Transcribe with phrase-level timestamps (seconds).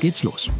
[0.00, 0.50] geht's los.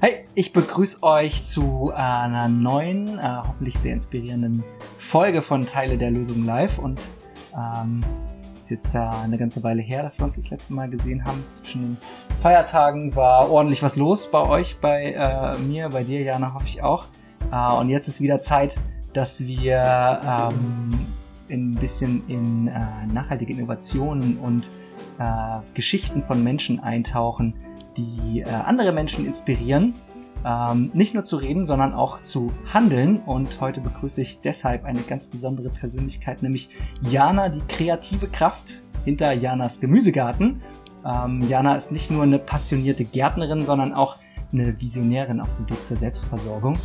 [0.00, 4.62] Hey, ich begrüße euch zu einer neuen, äh, hoffentlich sehr inspirierenden
[4.98, 6.78] Folge von Teile der Lösung live.
[6.78, 7.08] Und
[7.56, 8.04] ähm,
[8.58, 11.44] ist jetzt ja eine ganze Weile her, dass wir uns das letzte Mal gesehen haben.
[11.50, 11.96] Zwischen den
[12.42, 16.82] Feiertagen war ordentlich was los bei euch, bei äh, mir, bei dir, Jana, hoffe ich
[16.82, 17.06] auch.
[17.52, 18.78] Äh, und jetzt ist wieder Zeit,
[19.12, 21.03] dass wir ähm,
[21.50, 24.68] ein bisschen in äh, nachhaltige Innovationen und
[25.18, 27.54] äh, Geschichten von Menschen eintauchen,
[27.96, 29.94] die äh, andere Menschen inspirieren.
[30.46, 33.20] Ähm, nicht nur zu reden, sondern auch zu handeln.
[33.24, 39.32] Und heute begrüße ich deshalb eine ganz besondere Persönlichkeit, nämlich Jana, die kreative Kraft hinter
[39.32, 40.62] Janas Gemüsegarten.
[41.04, 44.18] Ähm, Jana ist nicht nur eine passionierte Gärtnerin, sondern auch
[44.52, 46.76] eine Visionärin auf dem Weg zur Selbstversorgung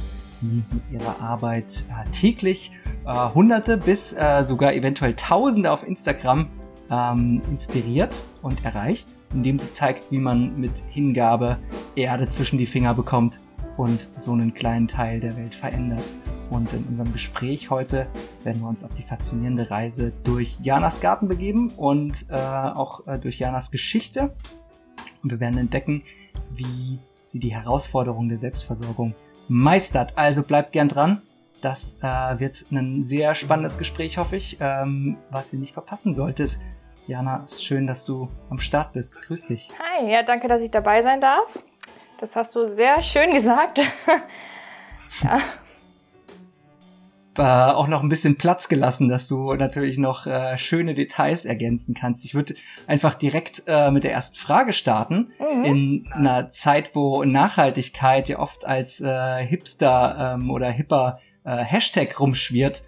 [0.42, 2.72] die mit ihrer Arbeit äh, täglich
[3.06, 6.48] äh, Hunderte bis äh, sogar eventuell Tausende auf Instagram
[6.92, 11.58] ähm, inspiriert und erreicht, indem sie zeigt, wie man mit Hingabe
[11.96, 13.40] Erde zwischen die Finger bekommt
[13.78, 16.04] und so einen kleinen Teil der Welt verändert.
[16.50, 18.08] Und in unserem Gespräch heute
[18.44, 23.20] werden wir uns auf die faszinierende Reise durch Janas Garten begeben und äh, auch äh,
[23.20, 24.36] durch Janas Geschichte.
[25.22, 26.02] Und wir werden entdecken,
[26.52, 29.14] wie sie die Herausforderungen der Selbstversorgung
[29.50, 30.18] meistert.
[30.18, 31.22] Also bleibt gern dran.
[31.62, 36.58] Das äh, wird ein sehr spannendes Gespräch, hoffe ich, ähm, was ihr nicht verpassen solltet.
[37.08, 39.22] Jana, es ist schön, dass du am Start bist.
[39.24, 39.70] Grüß dich.
[39.80, 41.48] Hi, ja, danke, dass ich dabei sein darf.
[42.20, 43.80] Das hast du sehr schön gesagt.
[45.24, 45.42] ja,
[47.40, 51.96] äh, auch noch ein bisschen Platz gelassen, dass du natürlich noch äh, schöne Details ergänzen
[51.96, 52.26] kannst.
[52.26, 52.56] Ich würde
[52.88, 55.32] einfach direkt äh, mit der ersten Frage starten.
[55.40, 55.66] Mhm.
[55.66, 62.20] In einer Zeit, wo Nachhaltigkeit ja oft als äh, Hipster ähm, oder hipper äh, Hashtag
[62.20, 62.84] rumschwirrt,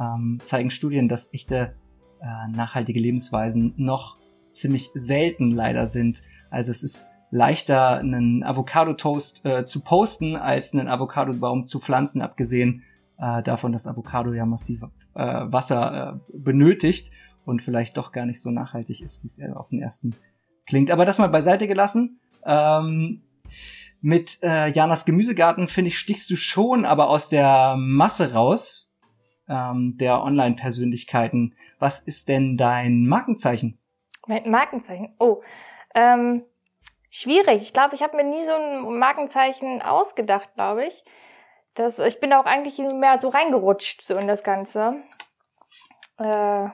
[0.00, 1.74] ähm, zeigen Studien, dass echte
[2.20, 4.16] äh, nachhaltige Lebensweisen noch
[4.52, 6.22] ziemlich selten leider sind.
[6.50, 12.84] Also es ist leichter, einen Avocado-Toast äh, zu posten, als einen Avocado-Baum zu pflanzen, abgesehen
[13.18, 14.82] äh, davon, dass Avocado ja massiv
[15.14, 17.10] äh, Wasser äh, benötigt
[17.44, 20.14] und vielleicht doch gar nicht so nachhaltig ist, wie es auf den ersten
[20.66, 20.90] klingt.
[20.90, 22.20] Aber das mal beiseite gelassen.
[22.44, 23.22] Ähm,
[24.00, 28.94] mit äh, Janas Gemüsegarten, finde ich, stichst du schon aber aus der Masse raus
[29.48, 31.54] ähm, der Online-Persönlichkeiten.
[31.78, 33.78] Was ist denn dein Markenzeichen?
[34.26, 35.14] Mein Markenzeichen?
[35.18, 35.42] Oh,
[35.94, 36.44] ähm,
[37.10, 37.62] schwierig.
[37.62, 41.04] Ich glaube, ich habe mir nie so ein Markenzeichen ausgedacht, glaube ich.
[41.76, 44.96] Das, ich bin auch eigentlich mehr so reingerutscht so in das Ganze.
[46.18, 46.68] Äh,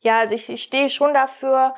[0.00, 1.74] ja, also ich, ich stehe schon dafür,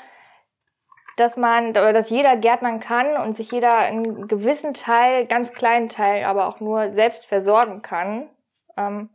[1.17, 5.89] dass man oder dass jeder Gärtnern kann und sich jeder einen gewissen Teil, ganz kleinen
[5.89, 8.29] Teil, aber auch nur selbst versorgen kann.
[8.77, 9.11] Ähm,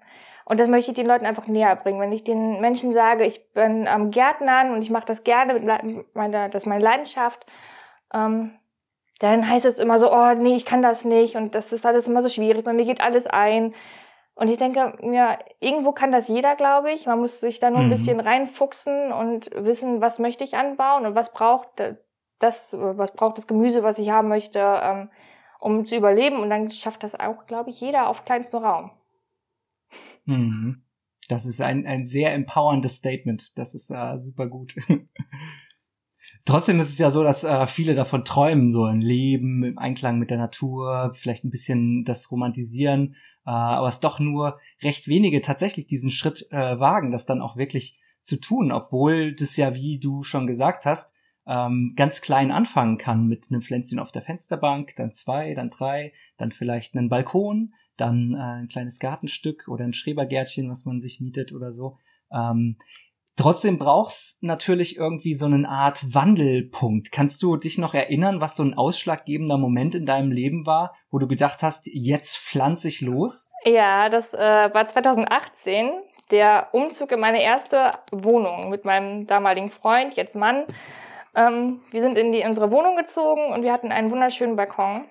[0.45, 2.01] und das möchte ich den Leuten einfach näher bringen.
[2.01, 6.15] Wenn ich den Menschen sage, ich bin am Gärtnern und ich mache das gerne, mit
[6.15, 7.45] meiner, das ist meine Leidenschaft,
[8.13, 8.59] ähm,
[9.23, 12.07] dann heißt es immer so, oh nee, ich kann das nicht und das ist alles
[12.09, 13.73] immer so schwierig, bei mir geht alles ein.
[14.35, 17.05] Und ich denke, ja, irgendwo kann das jeder, glaube ich.
[17.05, 17.91] Man muss sich da nur ein mhm.
[17.91, 21.69] bisschen reinfuchsen und wissen, was möchte ich anbauen und was braucht
[22.39, 25.09] das, was braucht das Gemüse, was ich haben möchte, ähm,
[25.59, 26.39] um zu überleben.
[26.39, 28.91] Und dann schafft das auch, glaube ich, jeder auf kleinstem Raum.
[30.25, 30.83] Mhm.
[31.29, 33.57] Das ist ein, ein sehr empowerndes Statement.
[33.57, 34.75] Das ist äh, super gut.
[36.45, 40.19] Trotzdem ist es ja so, dass äh, viele davon träumen, so ein Leben im Einklang
[40.19, 43.15] mit der Natur, vielleicht ein bisschen das Romantisieren,
[43.45, 47.55] äh, aber es doch nur recht wenige tatsächlich diesen Schritt äh, wagen, das dann auch
[47.55, 51.13] wirklich zu tun, obwohl das ja, wie du schon gesagt hast,
[51.45, 56.13] ähm, ganz klein anfangen kann mit einem Pflänzchen auf der Fensterbank, dann zwei, dann drei,
[56.37, 61.19] dann vielleicht einen Balkon, dann äh, ein kleines Gartenstück oder ein Schrebergärtchen, was man sich
[61.19, 61.97] mietet oder so.
[62.31, 62.77] Ähm,
[63.35, 67.11] Trotzdem brauchst natürlich irgendwie so eine Art Wandelpunkt.
[67.11, 71.17] Kannst du dich noch erinnern, was so ein ausschlaggebender Moment in deinem Leben war, wo
[71.17, 73.51] du gedacht hast, jetzt pflanze ich los?
[73.65, 74.37] Ja, das äh,
[74.73, 75.89] war 2018,
[76.29, 80.65] der Umzug in meine erste Wohnung mit meinem damaligen Freund, jetzt Mann.
[81.35, 85.05] Ähm, wir sind in die, unsere Wohnung gezogen und wir hatten einen wunderschönen Balkon.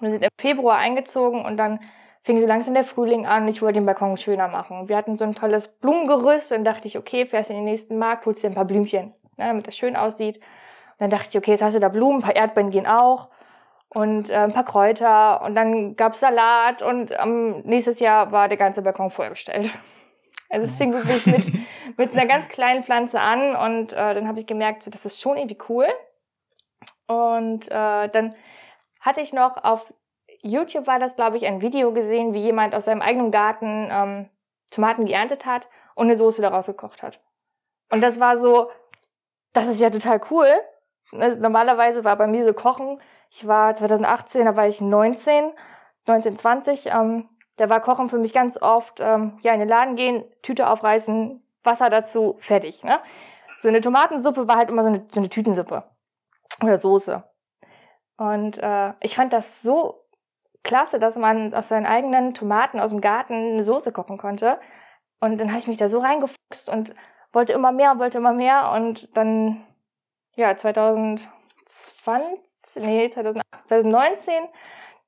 [0.00, 1.80] Wir sind im Februar eingezogen und dann
[2.24, 4.88] fing so langsam der Frühling an und ich wollte den Balkon schöner machen.
[4.88, 8.24] Wir hatten so ein tolles Blumengerüst und dachte ich, okay, fährst in den nächsten Markt,
[8.24, 10.40] holst dir ein paar Blümchen, ne, damit das schön aussieht.
[10.98, 13.28] dann dachte ich, okay, jetzt hast du da Blumen, ein paar Erdbeeren gehen auch
[13.90, 18.58] und äh, ein paar Kräuter und dann gab's Salat und ähm, nächstes Jahr war der
[18.58, 19.70] ganze Balkon vollgestellt.
[20.48, 21.52] Also es fing wirklich mit,
[21.98, 25.20] mit einer ganz kleinen Pflanze an und äh, dann habe ich gemerkt, so, das ist
[25.20, 25.86] schon irgendwie cool.
[27.06, 28.34] Und äh, dann
[29.00, 29.92] hatte ich noch auf
[30.44, 34.28] YouTube war das, glaube ich, ein Video gesehen, wie jemand aus seinem eigenen Garten ähm,
[34.70, 37.20] Tomaten geerntet hat und eine Soße daraus gekocht hat.
[37.90, 38.70] Und das war so,
[39.52, 40.46] das ist ja total cool.
[41.12, 43.00] Also normalerweise war bei mir so Kochen,
[43.30, 45.52] ich war 2018, da war ich 19,
[46.06, 49.96] 19, 20, ähm, da war Kochen für mich ganz oft, ähm, ja, in den Laden
[49.96, 53.00] gehen, Tüte aufreißen, Wasser dazu, fertig, ne?
[53.60, 55.84] So eine Tomatensuppe war halt immer so eine, so eine Tütensuppe.
[56.62, 57.24] Oder Soße.
[58.16, 60.03] Und äh, ich fand das so
[60.64, 64.58] klasse, dass man aus seinen eigenen Tomaten aus dem Garten eine Soße kochen konnte.
[65.20, 66.94] Und dann habe ich mich da so reingefuchst und
[67.32, 68.72] wollte immer mehr, wollte immer mehr.
[68.72, 69.64] Und dann,
[70.34, 71.28] ja, 2020,
[72.82, 74.34] nee, 2019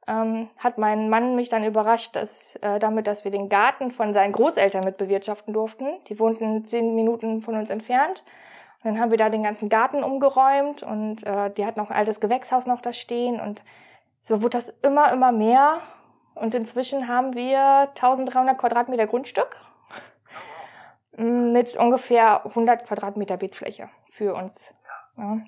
[0.07, 4.13] ähm, hat mein Mann mich dann überrascht, dass äh, damit, dass wir den Garten von
[4.15, 5.87] seinen Großeltern mit bewirtschaften durften.
[6.09, 8.23] Die wohnten zehn Minuten von uns entfernt.
[8.83, 11.97] Und dann haben wir da den ganzen Garten umgeräumt und äh, die hatten auch ein
[11.97, 13.63] altes Gewächshaus noch da stehen und
[14.27, 15.81] so wurde das immer, immer mehr.
[16.35, 19.57] Und inzwischen haben wir 1300 Quadratmeter Grundstück
[21.17, 24.75] mit ungefähr 100 Quadratmeter Beetfläche für uns.
[25.17, 25.39] Ja.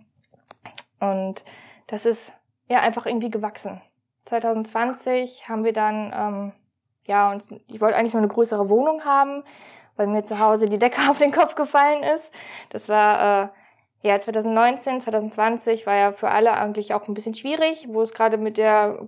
[1.00, 1.44] Und
[1.88, 2.32] das ist
[2.69, 3.82] ja einfach irgendwie gewachsen.
[4.26, 6.52] 2020 haben wir dann, ähm,
[7.06, 9.42] ja, und ich wollte eigentlich nur eine größere Wohnung haben,
[9.96, 12.32] weil mir zu Hause die Decke auf den Kopf gefallen ist.
[12.70, 13.48] Das war äh,
[14.02, 18.36] ja 2019, 2020 war ja für alle eigentlich auch ein bisschen schwierig, wo es gerade
[18.36, 19.06] mit der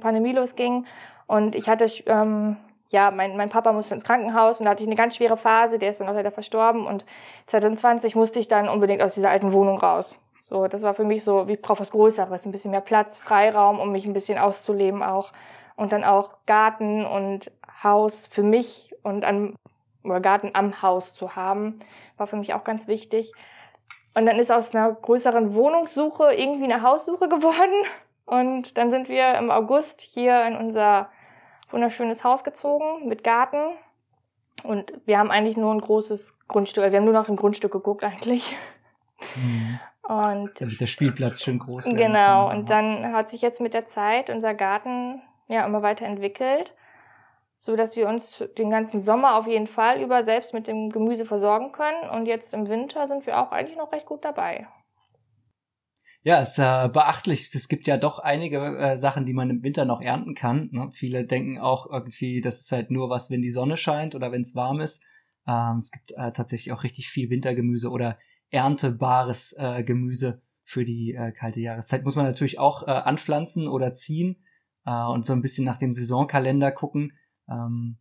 [0.00, 0.86] Pandemie losging.
[1.26, 2.56] Und ich hatte ähm,
[2.92, 5.78] ja, mein, mein Papa musste ins Krankenhaus und da hatte ich eine ganz schwere Phase,
[5.78, 7.06] der ist dann auch leider verstorben und
[7.46, 10.20] 2020 musste ich dann unbedingt aus dieser alten Wohnung raus.
[10.36, 13.80] So, das war für mich so, ich brauche was Größeres, ein bisschen mehr Platz, Freiraum,
[13.80, 15.32] um mich ein bisschen auszuleben auch.
[15.74, 17.50] Und dann auch Garten und
[17.82, 19.54] Haus für mich und an,
[20.04, 21.78] oder Garten am Haus zu haben,
[22.18, 23.32] war für mich auch ganz wichtig.
[24.14, 27.86] Und dann ist aus einer größeren Wohnungssuche irgendwie eine Haussuche geworden.
[28.24, 31.10] Und dann sind wir im August hier in unser
[31.70, 33.74] wunderschönes Haus gezogen mit Garten.
[34.64, 38.04] Und wir haben eigentlich nur ein großes Grundstück, wir haben nur nach dem Grundstück geguckt
[38.04, 38.54] eigentlich.
[39.34, 39.80] Mhm.
[40.02, 41.96] Und Damit der Spielplatz schön groß ist.
[41.96, 46.74] Genau, und dann hat sich jetzt mit der Zeit unser Garten ja immer weiter entwickelt,
[47.64, 51.24] so dass wir uns den ganzen Sommer auf jeden Fall über selbst mit dem Gemüse
[51.24, 52.10] versorgen können.
[52.10, 54.66] Und jetzt im Winter sind wir auch eigentlich noch recht gut dabei.
[56.24, 57.54] Ja, es ist äh, beachtlich.
[57.54, 60.70] Es gibt ja doch einige äh, Sachen, die man im Winter noch ernten kann.
[60.72, 60.88] Ne?
[60.90, 64.42] Viele denken auch irgendwie, das ist halt nur was, wenn die Sonne scheint oder wenn
[64.42, 65.04] es warm ist.
[65.46, 68.18] Ähm, es gibt äh, tatsächlich auch richtig viel Wintergemüse oder
[68.50, 72.02] erntebares äh, Gemüse für die äh, kalte Jahreszeit.
[72.02, 74.44] Muss man natürlich auch äh, anpflanzen oder ziehen
[74.84, 77.12] äh, und so ein bisschen nach dem Saisonkalender gucken.
[77.48, 77.96] Ähm,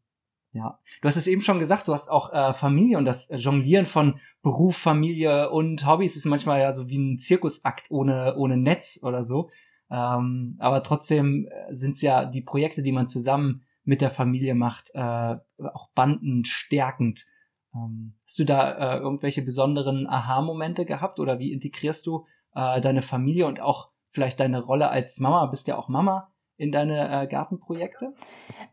[0.53, 3.85] ja, du hast es eben schon gesagt, du hast auch äh, Familie und das Jonglieren
[3.85, 8.99] von Beruf, Familie und Hobbys ist manchmal ja so wie ein Zirkusakt ohne, ohne Netz
[9.01, 9.49] oder so.
[9.89, 14.53] Ähm, aber trotzdem äh, sind es ja die Projekte, die man zusammen mit der Familie
[14.53, 15.35] macht, äh,
[15.73, 17.27] auch bandenstärkend.
[17.73, 22.25] Ähm, hast du da äh, irgendwelche besonderen Aha-Momente gehabt oder wie integrierst du
[22.55, 25.45] äh, deine Familie und auch vielleicht deine Rolle als Mama?
[25.45, 26.30] Bist ja auch Mama
[26.61, 28.13] in deine äh, Gartenprojekte?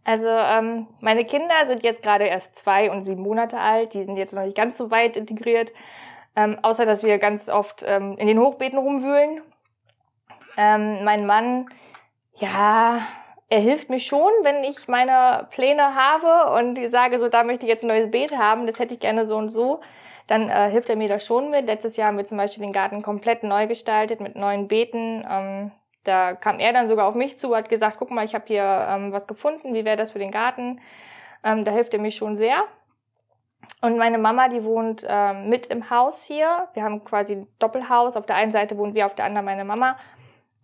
[0.04, 3.95] Also ähm, meine Kinder sind jetzt gerade erst zwei und sieben Monate alt.
[3.95, 5.73] Die sind jetzt noch nicht ganz so weit integriert.
[6.37, 9.40] Ähm, außer dass wir ganz oft ähm, in den Hochbeeten rumwühlen.
[10.59, 11.66] Ähm, mein Mann,
[12.35, 13.09] ja,
[13.49, 17.64] er hilft mir schon, wenn ich meine Pläne habe und ich sage, so da möchte
[17.64, 19.80] ich jetzt ein neues Beet haben, das hätte ich gerne so und so.
[20.26, 21.64] Dann äh, hilft er mir da schon mit.
[21.64, 25.25] Letztes Jahr haben wir zum Beispiel den Garten komplett neu gestaltet mit neuen Beeten.
[26.09, 28.87] Da kam er dann sogar auf mich zu, hat gesagt, guck mal, ich habe hier
[28.88, 30.81] ähm, was gefunden, wie wäre das für den Garten?
[31.45, 32.65] Ähm, da hilft er mir schon sehr.
[33.83, 36.69] Und meine Mama, die wohnt ähm, mit im Haus hier.
[36.73, 38.17] Wir haben quasi ein Doppelhaus.
[38.17, 39.99] Auf der einen Seite wohnen wir, auf der anderen meine Mama.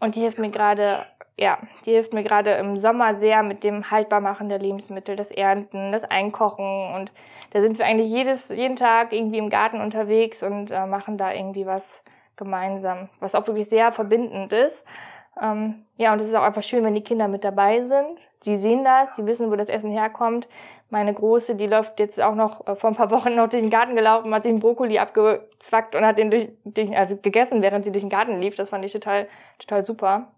[0.00, 1.04] Und die hilft mir gerade,
[1.36, 5.92] ja, die hilft mir gerade im Sommer sehr mit dem Haltbarmachen der Lebensmittel, das Ernten,
[5.92, 6.94] das Einkochen.
[6.94, 7.12] Und
[7.52, 11.34] da sind wir eigentlich jedes, jeden Tag irgendwie im Garten unterwegs und äh, machen da
[11.34, 12.02] irgendwie was
[12.36, 14.84] gemeinsam, was auch wirklich sehr verbindend ist.
[15.40, 18.18] Ähm, ja, und es ist auch einfach schön, wenn die Kinder mit dabei sind.
[18.40, 20.48] Sie sehen das, sie wissen, wo das Essen herkommt.
[20.90, 23.70] Meine Große, die läuft jetzt auch noch äh, vor ein paar Wochen noch durch den
[23.70, 27.84] Garten gelaufen, hat sich einen Brokkoli abgezwackt und hat den durch, durch, also gegessen, während
[27.84, 28.54] sie durch den Garten lief.
[28.54, 30.32] Das fand ich total, total super.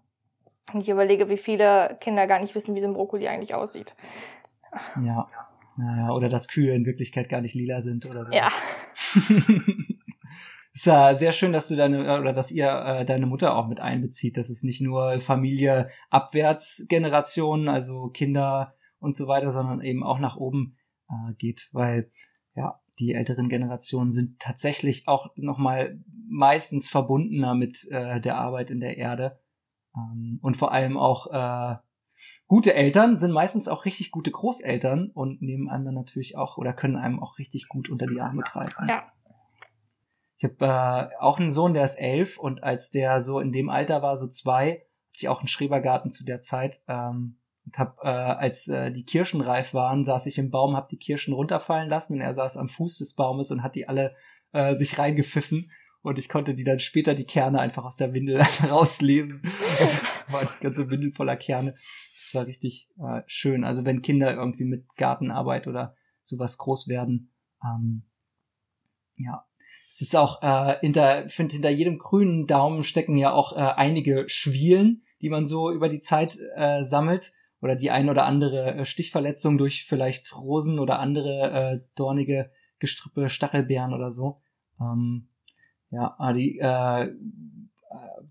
[0.73, 3.95] Und ich überlege, wie viele Kinder gar nicht wissen, wie so ein Brokkoli eigentlich aussieht.
[5.03, 5.27] Ja.
[5.77, 8.31] Naja, oder dass Kühe in Wirklichkeit gar nicht lila sind oder so.
[8.31, 8.49] Ja.
[10.77, 13.79] ist ja sehr schön, dass du deine oder dass ihr äh, deine Mutter auch mit
[13.79, 20.03] einbezieht, dass es nicht nur Familie abwärts Generationen, also Kinder und so weiter, sondern eben
[20.03, 20.77] auch nach oben
[21.09, 22.11] äh, geht, weil
[22.53, 28.69] ja die älteren Generationen sind tatsächlich auch noch mal meistens verbundener mit äh, der Arbeit
[28.69, 29.39] in der Erde
[29.95, 31.77] ähm, und vor allem auch äh,
[32.45, 36.73] gute Eltern sind meistens auch richtig gute Großeltern und nehmen einem dann natürlich auch oder
[36.73, 38.87] können einem auch richtig gut unter die Arme greifen.
[38.87, 39.11] Ja.
[40.37, 43.69] Ich habe äh, auch einen Sohn, der ist elf und als der so in dem
[43.69, 47.95] Alter war, so zwei, hatte ich auch einen Schrebergarten zu der Zeit ähm, und habe,
[48.03, 51.89] äh, als äh, die Kirschen reif waren, saß ich im Baum, habe die Kirschen runterfallen
[51.89, 54.15] lassen und er saß am Fuß des Baumes und hat die alle
[54.51, 58.39] äh, sich reingepfiffen und ich konnte die dann später die Kerne einfach aus der Windel
[58.69, 59.41] rauslesen.
[60.29, 61.75] war die ganze Windel voller Kerne.
[62.21, 63.63] Das war richtig äh, schön.
[63.63, 68.03] Also wenn Kinder irgendwie mit Gartenarbeit oder sowas groß werden, ähm,
[69.17, 69.45] ja,
[69.87, 74.25] es ist auch äh, hinter, finde hinter jedem grünen Daumen stecken ja auch äh, einige
[74.27, 78.85] Schwielen, die man so über die Zeit äh, sammelt oder die ein oder andere äh,
[78.85, 84.41] Stichverletzung durch vielleicht Rosen oder andere äh, dornige Gestrüppe, Stachelbeeren oder so.
[84.79, 85.29] Ähm,
[85.89, 87.09] ja, die äh,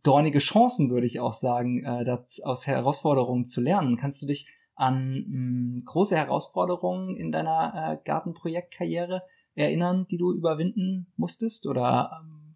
[0.02, 3.96] dornige Chancen würde ich auch sagen, äh, das aus Herausforderungen zu lernen.
[3.96, 9.22] Kannst du dich an mh, große Herausforderungen in deiner äh, Gartenprojektkarriere
[9.56, 12.54] erinnern, die du überwinden musstest oder ähm,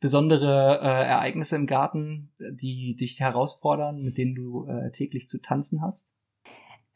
[0.00, 5.82] besondere äh, Ereignisse im Garten, die dich herausfordern, mit denen du äh, täglich zu tanzen
[5.82, 6.10] hast?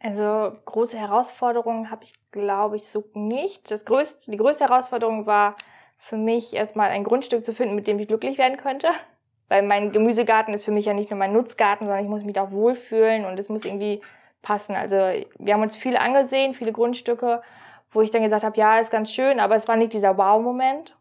[0.00, 3.70] Also große Herausforderungen habe ich, glaube ich, so nicht.
[3.70, 5.56] Das größte, die größte Herausforderung war
[5.98, 8.88] für mich erstmal ein Grundstück zu finden, mit dem ich glücklich werden könnte.
[9.48, 12.34] Weil mein Gemüsegarten ist für mich ja nicht nur mein Nutzgarten, sondern ich muss mich
[12.34, 14.00] da wohlfühlen und es muss irgendwie
[14.42, 14.74] passen.
[14.74, 14.96] Also
[15.38, 17.42] wir haben uns viel angesehen, viele Grundstücke
[17.96, 20.94] wo ich dann gesagt habe, ja, ist ganz schön, aber es war nicht dieser Wow-Moment.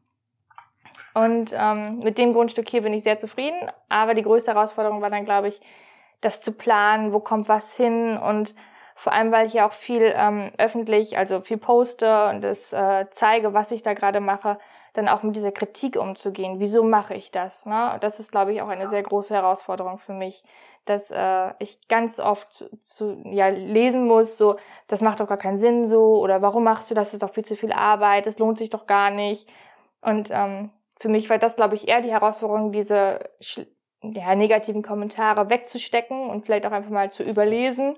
[1.14, 3.70] Und ähm, mit dem Grundstück hier bin ich sehr zufrieden.
[3.90, 5.60] Aber die größte Herausforderung war dann, glaube ich,
[6.22, 8.56] das zu planen, wo kommt was hin und
[8.96, 13.08] vor allem, weil ich ja auch viel ähm, öffentlich, also viel poste und das äh,
[13.12, 14.58] zeige, was ich da gerade mache,
[14.94, 16.62] dann auch mit dieser Kritik umzugehen.
[16.62, 17.66] Wieso mache ich das?
[17.66, 17.98] Ne?
[18.00, 20.46] Das ist, glaube ich, auch eine sehr große Herausforderung für mich,
[20.86, 25.58] dass äh, ich ganz oft zu, ja, lesen muss, so, das macht doch gar keinen
[25.58, 28.40] Sinn so, oder warum machst du das, das ist doch viel zu viel Arbeit, das
[28.40, 29.50] lohnt sich doch gar nicht.
[30.02, 33.20] Und ähm, für mich war das, glaube ich, eher die Herausforderung, diese
[34.02, 37.98] ja, negativen Kommentare wegzustecken und vielleicht auch einfach mal zu überlesen,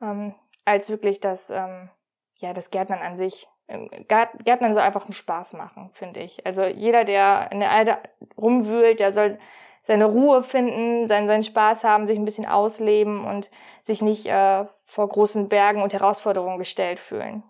[0.00, 1.90] ähm, als wirklich das, ähm,
[2.36, 3.48] ja, das Gärtnern an sich.
[3.68, 6.44] Ähm, Gärtnern soll einfach einen Spaß machen, finde ich.
[6.46, 7.98] Also jeder, der in der Erde
[8.36, 9.38] rumwühlt, der soll
[9.84, 13.50] seine Ruhe finden, seinen, seinen Spaß haben, sich ein bisschen ausleben und
[13.82, 17.44] sich nicht äh, vor großen Bergen und Herausforderungen gestellt fühlen.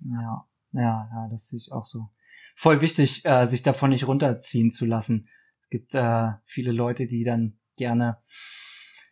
[0.00, 2.10] Ja, ja, ja, das sehe ich auch so.
[2.54, 5.28] Voll wichtig, äh, sich davon nicht runterziehen zu lassen.
[5.62, 8.18] Es gibt äh, viele Leute, die dann gerne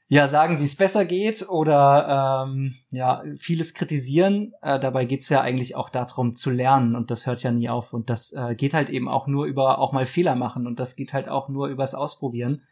[0.09, 4.53] ja sagen, wie es besser geht oder ähm, ja vieles kritisieren.
[4.63, 7.93] Äh, dabei geht's ja eigentlich auch darum zu lernen und das hört ja nie auf
[7.93, 10.95] und das äh, geht halt eben auch nur über auch mal Fehler machen und das
[10.97, 12.63] geht halt auch nur übers Ausprobieren.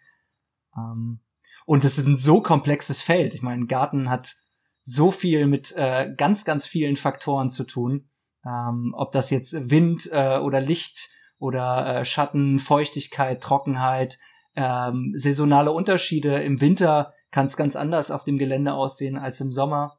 [0.77, 1.21] Ähm,
[1.67, 3.35] und es ist ein so komplexes Feld.
[3.35, 4.37] Ich meine, Garten hat
[4.83, 8.09] so viel mit äh, ganz ganz vielen Faktoren zu tun.
[8.47, 14.19] Ähm, ob das jetzt Wind äh, oder Licht oder äh, Schatten, Feuchtigkeit, Trockenheit,
[14.55, 19.51] ähm, saisonale Unterschiede im Winter kann es ganz anders auf dem Gelände aussehen als im
[19.51, 19.99] Sommer.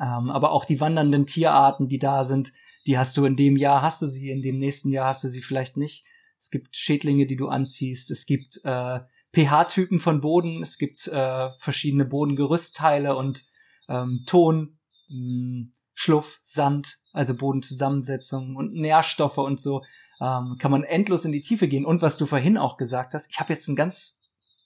[0.00, 2.52] Ähm, aber auch die wandernden Tierarten, die da sind,
[2.88, 5.28] die hast du in dem Jahr, hast du sie, in dem nächsten Jahr hast du
[5.28, 6.04] sie vielleicht nicht.
[6.40, 8.10] Es gibt Schädlinge, die du anziehst.
[8.10, 8.98] Es gibt äh,
[9.32, 10.60] pH-Typen von Boden.
[10.60, 13.44] Es gibt äh, verschiedene Bodengerüstteile und
[13.88, 19.82] ähm, Ton, mh, hm, Schluff, Sand, also Bodenzusammensetzung und Nährstoffe und so.
[20.20, 21.86] Ähm, kann man endlos in die Tiefe gehen.
[21.86, 24.19] Und was du vorhin auch gesagt hast, ich habe jetzt ein ganz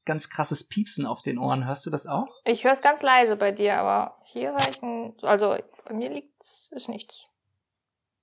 [0.05, 1.67] ganz krasses Piepsen auf den Ohren.
[1.67, 2.29] Hörst du das auch?
[2.45, 5.57] Ich höre es ganz leise bei dir, aber hier höre ich ein, also
[5.87, 6.35] bei mir liegt
[6.71, 7.27] es nichts.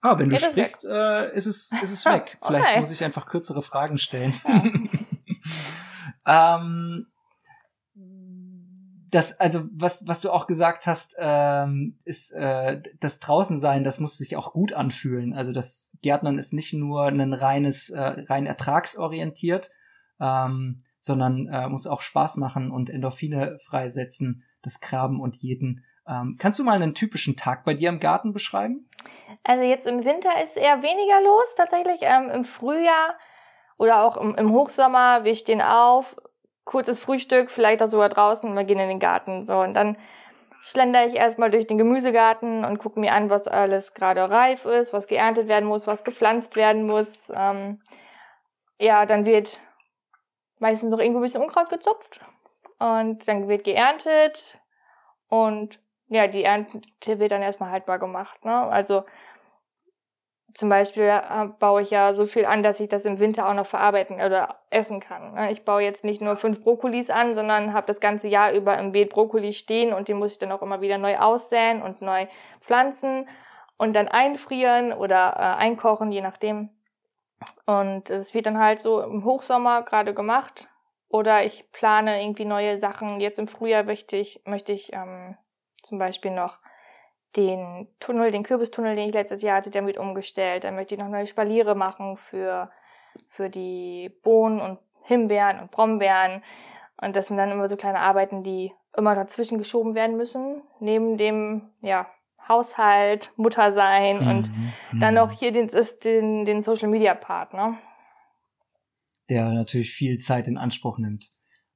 [0.02, 2.38] Ah, wenn du Geht sprichst, äh, ist es, ist es weg.
[2.46, 2.80] Vielleicht okay.
[2.80, 4.34] muss ich einfach kürzere Fragen stellen.
[6.26, 6.58] Ja.
[6.60, 7.08] ähm,
[9.12, 14.18] das, also was, was du auch gesagt hast, ähm, ist äh, das Draußensein, das muss
[14.18, 15.34] sich auch gut anfühlen.
[15.34, 19.70] Also das Gärtnern ist nicht nur ein reines, äh, rein ertragsorientiert,
[20.20, 25.84] ähm, sondern äh, muss auch Spaß machen und Endorphine freisetzen, das Graben und Jeden.
[26.08, 28.88] Ähm, kannst du mal einen typischen Tag bei dir im Garten beschreiben?
[29.44, 32.02] Also jetzt im Winter ist eher weniger los tatsächlich.
[32.02, 33.16] Ähm, Im Frühjahr
[33.78, 36.16] oder auch im, im, Hochsommer, wir stehen auf,
[36.66, 39.44] kurzes Frühstück, vielleicht auch sogar draußen wir gehen in den Garten.
[39.44, 39.98] So und dann
[40.62, 44.94] schlendere ich erstmal durch den Gemüsegarten und gucke mir an, was alles gerade reif ist,
[44.94, 47.32] was geerntet werden muss, was gepflanzt werden muss.
[47.34, 47.82] Ähm,
[48.80, 49.60] ja, dann wird
[50.62, 52.22] meistens noch irgendwo ein bisschen Unkraut gezupft
[52.80, 54.58] und dann wird geerntet
[55.28, 58.44] und ja, die Ernte wird dann erstmal haltbar gemacht.
[58.44, 58.54] Ne?
[58.54, 59.04] Also
[60.54, 63.54] zum Beispiel äh, baue ich ja so viel an, dass ich das im Winter auch
[63.54, 65.34] noch verarbeiten oder essen kann.
[65.34, 65.52] Ne?
[65.52, 68.92] Ich baue jetzt nicht nur fünf Brokkolis an, sondern habe das ganze Jahr über im
[68.92, 72.28] Beet Brokkoli stehen und die muss ich dann auch immer wieder neu aussäen und neu
[72.60, 73.28] pflanzen
[73.78, 76.70] und dann einfrieren oder äh, einkochen, je nachdem.
[77.66, 80.68] Und es wird dann halt so im Hochsommer gerade gemacht.
[81.10, 83.20] Oder ich plane irgendwie neue Sachen.
[83.20, 85.38] Jetzt im Frühjahr möchte ich, möchte ich ähm,
[85.84, 86.58] zum Beispiel noch
[87.36, 90.64] den Tunnel, den Kürbistunnel, den ich letztes Jahr hatte, wird umgestellt.
[90.64, 92.72] Dann möchte ich noch neue Spaliere machen für,
[93.28, 96.44] für die Bohnen und Himbeeren und Brombeeren.
[97.02, 100.62] Und das sind dann immer so kleine Arbeiten, die immer dazwischen geschoben werden müssen.
[100.80, 102.08] Neben dem, ja,
[102.52, 104.28] Haushalt, Mutter sein mhm.
[104.28, 104.50] und
[105.00, 107.78] dann noch hier den, ist den, den Social Media Part, ne?
[109.30, 111.32] Der natürlich viel Zeit in Anspruch nimmt.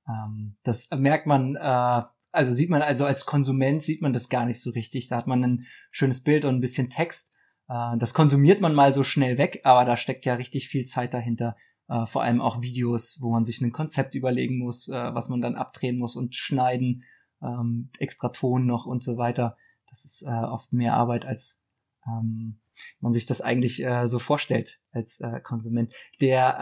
[0.07, 2.01] Ähm, das merkt man äh,
[2.35, 5.07] also sieht man also als Konsument sieht man das gar nicht so richtig.
[5.07, 7.33] Da hat man ein schönes Bild und ein bisschen Text.
[7.69, 11.13] Äh, das konsumiert man mal so schnell weg, aber da steckt ja richtig viel Zeit
[11.13, 11.55] dahinter.
[11.87, 15.55] Äh, vor allem auch Videos, wo man sich ein Konzept überlegen muss, was man dann
[15.55, 17.03] abdrehen muss und schneiden,
[17.41, 19.57] ähm, extra Ton noch und so weiter.
[19.95, 21.63] Das ist oft mehr Arbeit als
[22.05, 22.59] ähm,
[22.99, 25.93] man sich das eigentlich äh, so vorstellt als äh, Konsument.
[26.21, 26.57] Der,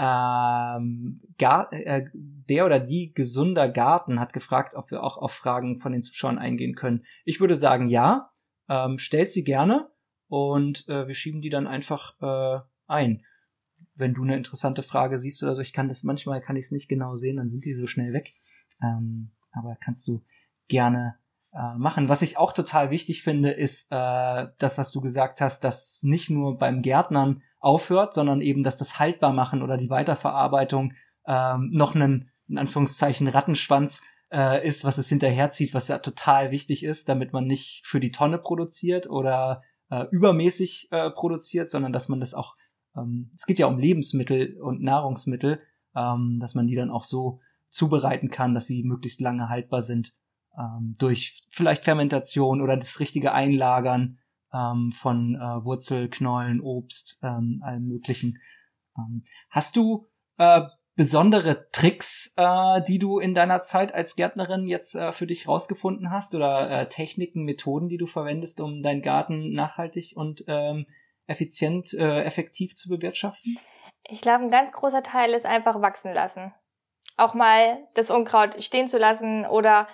[0.77, 5.91] ähm, äh, der oder die gesunder Garten hat gefragt, ob wir auch auf Fragen von
[5.91, 7.05] den Zuschauern eingehen können.
[7.25, 8.29] Ich würde sagen, ja.
[8.69, 9.91] Ähm, stellt sie gerne
[10.29, 13.25] und äh, wir schieben die dann einfach äh, ein.
[13.93, 16.71] Wenn du eine interessante Frage siehst oder so, ich kann das manchmal kann ich es
[16.71, 18.33] nicht genau sehen, dann sind die so schnell weg.
[18.81, 20.23] Ähm, aber kannst du
[20.69, 21.17] gerne
[21.53, 22.09] äh, machen.
[22.09, 26.29] Was ich auch total wichtig finde, ist äh, das, was du gesagt hast, dass nicht
[26.29, 30.93] nur beim Gärtnern aufhört, sondern eben, dass das Haltbarmachen oder die Weiterverarbeitung
[31.27, 34.01] ähm, noch einen, in Anführungszeichen, Rattenschwanz
[34.31, 38.11] äh, ist, was es hinterherzieht, was ja total wichtig ist, damit man nicht für die
[38.11, 42.55] Tonne produziert oder äh, übermäßig äh, produziert, sondern dass man das auch,
[42.97, 45.61] ähm, es geht ja um Lebensmittel und Nahrungsmittel,
[45.95, 50.13] ähm, dass man die dann auch so zubereiten kann, dass sie möglichst lange haltbar sind
[50.57, 54.19] ähm, durch vielleicht Fermentation oder das richtige Einlagern
[54.53, 58.39] ähm, von äh, Wurzelknollen, Obst, ähm, allem möglichen.
[58.97, 60.61] Ähm, hast du äh,
[60.95, 66.11] besondere Tricks, äh, die du in deiner Zeit als Gärtnerin jetzt äh, für dich rausgefunden
[66.11, 70.85] hast oder äh, Techniken, Methoden, die du verwendest, um deinen Garten nachhaltig und ähm,
[71.25, 73.57] effizient, äh, effektiv zu bewirtschaften?
[74.03, 76.53] Ich glaube, ein ganz großer Teil ist einfach wachsen lassen.
[77.15, 79.87] Auch mal das Unkraut stehen zu lassen oder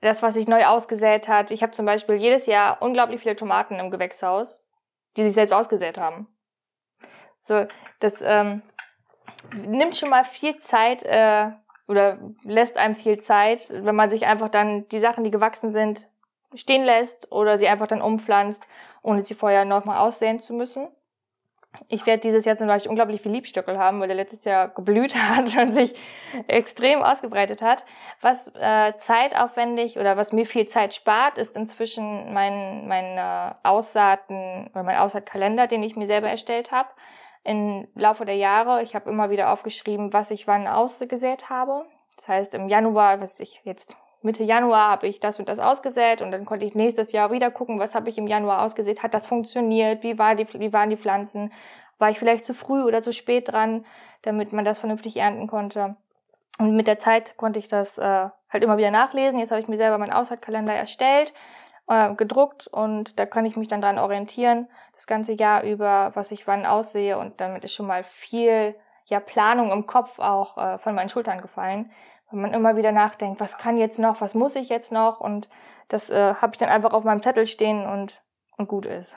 [0.00, 1.50] das, was sich neu ausgesät hat.
[1.50, 4.66] Ich habe zum Beispiel jedes Jahr unglaublich viele Tomaten im Gewächshaus,
[5.16, 6.28] die sich selbst ausgesät haben.
[7.40, 7.66] So,
[8.00, 8.62] das ähm,
[9.52, 11.50] nimmt schon mal viel Zeit äh,
[11.86, 16.08] oder lässt einem viel Zeit, wenn man sich einfach dann die Sachen, die gewachsen sind,
[16.54, 18.66] stehen lässt oder sie einfach dann umpflanzt,
[19.02, 20.88] ohne sie vorher nochmal aussehen zu müssen.
[21.88, 25.14] Ich werde dieses Jahr zum Beispiel unglaublich viel Liebstöckel haben, weil der letztes Jahr geblüht
[25.28, 25.94] hat und sich
[26.46, 27.84] extrem ausgebreitet hat.
[28.20, 34.68] Was äh, zeitaufwendig oder was mir viel Zeit spart, ist inzwischen mein, mein äh, Aussaaten
[34.72, 36.88] oder mein Aussaatkalender, den ich mir selber erstellt habe.
[37.42, 41.84] Im Laufe der Jahre, ich habe immer wieder aufgeschrieben, was ich wann ausgesät habe.
[42.16, 46.22] Das heißt, im Januar, was ich jetzt Mitte Januar habe ich das und das ausgesät
[46.22, 49.12] und dann konnte ich nächstes Jahr wieder gucken, was habe ich im Januar ausgesät, hat
[49.12, 51.52] das funktioniert, wie, war die, wie waren die Pflanzen,
[51.98, 53.84] war ich vielleicht zu früh oder zu spät dran,
[54.22, 55.96] damit man das vernünftig ernten konnte.
[56.58, 59.38] Und mit der Zeit konnte ich das äh, halt immer wieder nachlesen.
[59.38, 61.34] Jetzt habe ich mir selber meinen Aussaatkalender erstellt,
[61.88, 66.30] äh, gedruckt und da kann ich mich dann dran orientieren, das ganze Jahr über, was
[66.30, 70.78] ich wann aussehe und damit ist schon mal viel ja, Planung im Kopf auch äh,
[70.78, 71.90] von meinen Schultern gefallen
[72.34, 75.48] wenn man immer wieder nachdenkt, was kann jetzt noch, was muss ich jetzt noch und
[75.88, 78.22] das äh, habe ich dann einfach auf meinem Zettel stehen und,
[78.56, 79.16] und gut ist.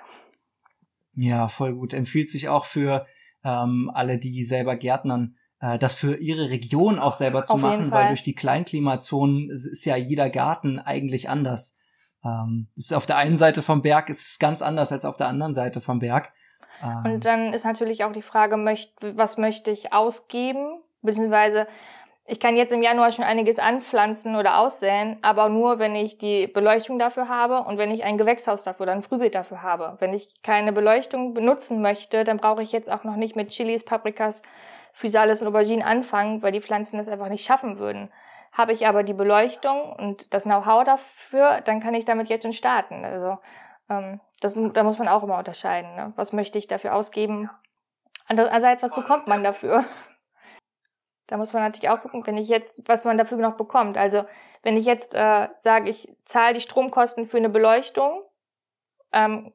[1.13, 1.93] Ja, voll gut.
[1.93, 3.07] Empfiehlt sich auch für
[3.43, 7.91] ähm, alle, die selber Gärtnern, äh, das für ihre Region auch selber zu auf machen,
[7.91, 11.79] weil durch die Kleinklimazonen ist ja jeder Garten eigentlich anders.
[12.23, 15.27] Ähm, ist auf der einen Seite vom Berg ist es ganz anders als auf der
[15.27, 16.31] anderen Seite vom Berg.
[16.83, 20.81] Ähm, und dann ist natürlich auch die Frage, möcht, was möchte ich ausgeben?
[21.01, 21.67] Beziehungsweise
[22.29, 26.47] ich kann jetzt im Januar schon einiges anpflanzen oder aussäen, aber nur, wenn ich die
[26.47, 29.95] Beleuchtung dafür habe und wenn ich ein Gewächshaus dafür oder ein Frühbeet dafür habe.
[29.99, 33.85] Wenn ich keine Beleuchtung benutzen möchte, dann brauche ich jetzt auch noch nicht mit Chilis,
[33.85, 34.41] Paprikas,
[34.91, 38.11] Physalis und Auberginen anfangen, weil die Pflanzen das einfach nicht schaffen würden.
[38.51, 42.53] habe ich aber die Beleuchtung und das Know-how dafür, dann kann ich damit jetzt schon
[42.53, 43.05] starten.
[43.05, 43.37] Also
[43.89, 45.95] ähm, das, da muss man auch immer unterscheiden.
[45.95, 46.11] Ne?
[46.17, 47.49] Was möchte ich dafür ausgeben?
[48.27, 49.85] Andererseits, was bekommt man dafür?
[51.27, 53.97] Da muss man natürlich auch gucken, wenn ich jetzt, was man dafür noch bekommt.
[53.97, 54.23] Also
[54.63, 58.21] wenn ich jetzt äh, sage, ich zahle die Stromkosten für eine Beleuchtung,
[59.11, 59.51] ähm,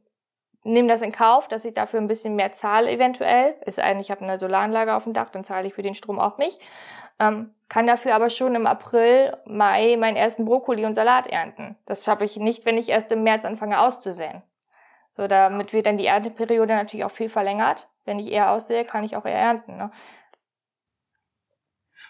[0.64, 3.56] nehme das in Kauf, dass ich dafür ein bisschen mehr zahle eventuell.
[3.64, 6.20] Ist eigentlich, ich habe eine Solaranlage auf dem Dach, dann zahle ich für den Strom
[6.20, 6.60] auch nicht.
[7.18, 11.76] Ähm, kann dafür aber schon im April, Mai meinen ersten Brokkoli und Salat ernten.
[11.86, 14.42] Das schaffe ich nicht, wenn ich erst im März anfange auszusäen.
[15.10, 17.88] So, damit wird dann die Ernteperiode natürlich auch viel verlängert.
[18.04, 19.76] Wenn ich eher aussehe, kann ich auch eher ernten.
[19.76, 19.90] Ne?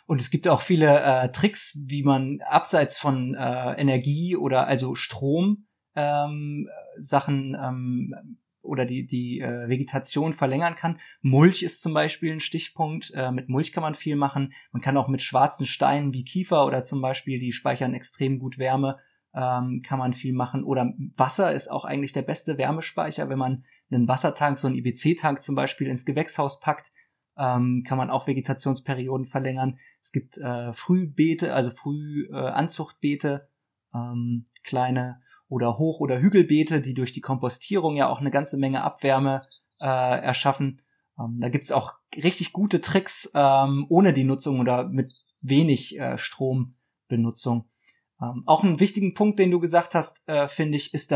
[0.06, 4.94] Und es gibt auch viele äh, Tricks, wie man abseits von äh, Energie oder also
[4.94, 11.00] Strom ähm, Sachen ähm, oder die, die äh, Vegetation verlängern kann.
[11.20, 13.12] Mulch ist zum Beispiel ein Stichpunkt.
[13.14, 14.52] Äh, mit Mulch kann man viel machen.
[14.70, 18.58] Man kann auch mit schwarzen Steinen wie Kiefer oder zum Beispiel, die speichern extrem gut
[18.58, 18.98] Wärme,
[19.34, 20.62] ähm, kann man viel machen.
[20.64, 25.42] Oder Wasser ist auch eigentlich der beste Wärmespeicher, wenn man einen Wassertank, so einen IBC-Tank
[25.42, 26.92] zum Beispiel ins Gewächshaus packt,
[27.36, 29.78] ähm, kann man auch Vegetationsperioden verlängern.
[30.00, 33.48] Es gibt äh, Frühbeete, also Frühanzuchtbeete,
[33.94, 38.56] äh, ähm, kleine oder Hoch- oder Hügelbeete, die durch die Kompostierung ja auch eine ganze
[38.56, 39.46] Menge Abwärme
[39.80, 40.82] äh, erschaffen.
[41.18, 46.16] Ähm, da gibt's auch richtig gute Tricks ähm, ohne die Nutzung oder mit wenig äh,
[46.16, 47.68] Strombenutzung.
[48.20, 51.12] Ähm, auch einen wichtigen Punkt, den du gesagt hast, äh, finde ich, ist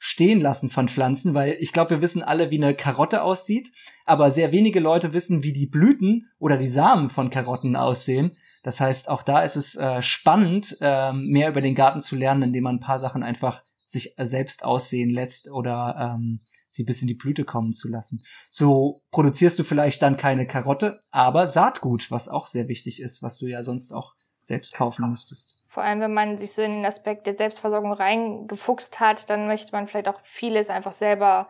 [0.00, 3.70] das Stehenlassen von Pflanzen, weil ich glaube, wir wissen alle, wie eine Karotte aussieht,
[4.06, 8.36] aber sehr wenige Leute wissen, wie die Blüten oder die Samen von Karotten aussehen.
[8.62, 12.44] Das heißt, auch da ist es äh, spannend, äh, mehr über den Garten zu lernen,
[12.44, 17.02] indem man ein paar Sachen einfach sich äh, selbst aussehen lässt oder ähm, sie bis
[17.02, 18.22] in die Blüte kommen zu lassen.
[18.50, 23.38] So produzierst du vielleicht dann keine Karotte, aber Saatgut, was auch sehr wichtig ist, was
[23.38, 25.59] du ja sonst auch selbst kaufen müsstest.
[25.70, 29.70] Vor allem, wenn man sich so in den Aspekt der Selbstversorgung reingefuchst hat, dann möchte
[29.70, 31.48] man vielleicht auch vieles einfach selber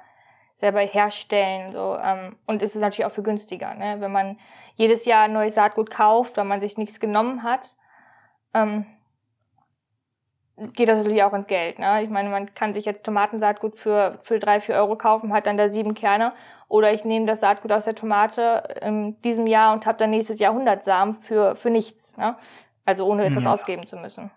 [0.58, 1.72] selber herstellen.
[1.72, 1.96] So.
[1.96, 3.96] Ähm, und es ist natürlich auch viel günstiger, ne?
[4.00, 4.38] wenn man
[4.76, 7.74] jedes Jahr neues Saatgut kauft, weil man sich nichts genommen hat.
[8.52, 8.84] Ähm,
[10.74, 11.78] geht das natürlich auch ins Geld.
[11.78, 12.02] Ne?
[12.02, 15.56] Ich meine, man kann sich jetzt Tomatensaatgut für, für drei, vier Euro kaufen, hat dann
[15.56, 16.34] da sieben Kerne.
[16.68, 20.38] Oder ich nehme das Saatgut aus der Tomate in diesem Jahr und habe dann nächstes
[20.38, 22.18] Jahr 100 Samen für, für nichts.
[22.18, 22.36] Ne?
[22.90, 23.46] Also ohne etwas mhm.
[23.46, 24.32] ausgeben zu müssen.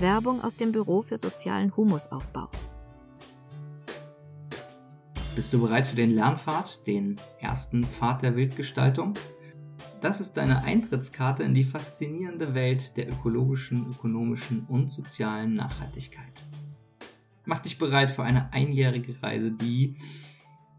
[0.00, 2.48] Werbung aus dem Büro für sozialen Humusaufbau.
[5.36, 9.14] Bist du bereit für den Lernpfad, den ersten Pfad der Wildgestaltung?
[10.00, 16.42] Das ist deine Eintrittskarte in die faszinierende Welt der ökologischen, ökonomischen und sozialen Nachhaltigkeit.
[17.44, 19.94] Mach dich bereit für eine einjährige Reise, die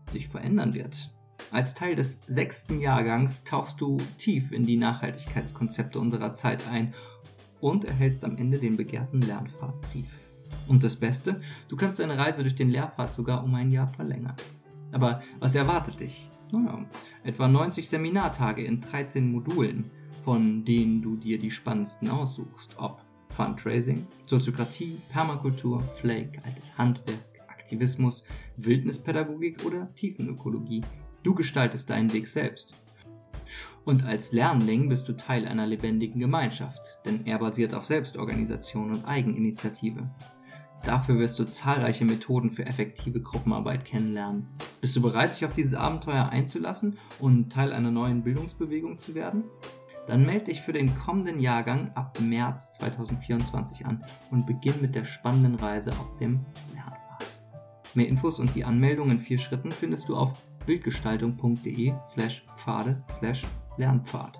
[0.10, 1.11] sich verändern wird.
[1.52, 6.94] Als Teil des sechsten Jahrgangs tauchst du tief in die Nachhaltigkeitskonzepte unserer Zeit ein
[7.60, 10.08] und erhältst am Ende den begehrten Lernfahrtbrief.
[10.68, 14.36] Und das Beste, du kannst deine Reise durch den Lehrpfad sogar um ein Jahr verlängern.
[14.94, 16.32] Aber was erwartet dich?
[16.52, 16.86] naja,
[17.24, 19.92] etwa 90 Seminartage in 13 Modulen,
[20.24, 28.26] von denen du dir die spannendsten aussuchst, ob Fundraising, Soziokratie, Permakultur, Flake, altes Handwerk, Aktivismus,
[28.58, 30.82] Wildnispädagogik oder Tiefenökologie.
[31.24, 32.74] Du gestaltest deinen Weg selbst.
[33.86, 39.06] Und als Lernling bist du Teil einer lebendigen Gemeinschaft, denn er basiert auf Selbstorganisation und
[39.06, 40.10] Eigeninitiative.
[40.84, 44.48] Dafür wirst du zahlreiche Methoden für effektive Gruppenarbeit kennenlernen.
[44.82, 49.44] Bist du bereit, dich auf dieses Abenteuer einzulassen und Teil einer neuen Bildungsbewegung zu werden?
[50.08, 55.06] Dann melde dich für den kommenden Jahrgang ab März 2024 an und beginn mit der
[55.06, 57.28] spannenden Reise auf dem Lernpfad.
[57.94, 60.34] Mehr Infos und die Anmeldung in vier Schritten findest du auf
[60.65, 63.43] bildgestaltung.de slash Pfade slash
[63.78, 64.38] Lernpfad.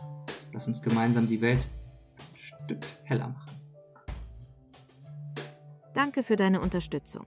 [0.54, 1.68] Lass uns gemeinsam die Welt
[2.18, 3.62] ein Stück heller machen.
[5.94, 7.26] Danke für deine Unterstützung.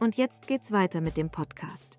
[0.00, 1.98] Und jetzt geht's weiter mit dem Podcast.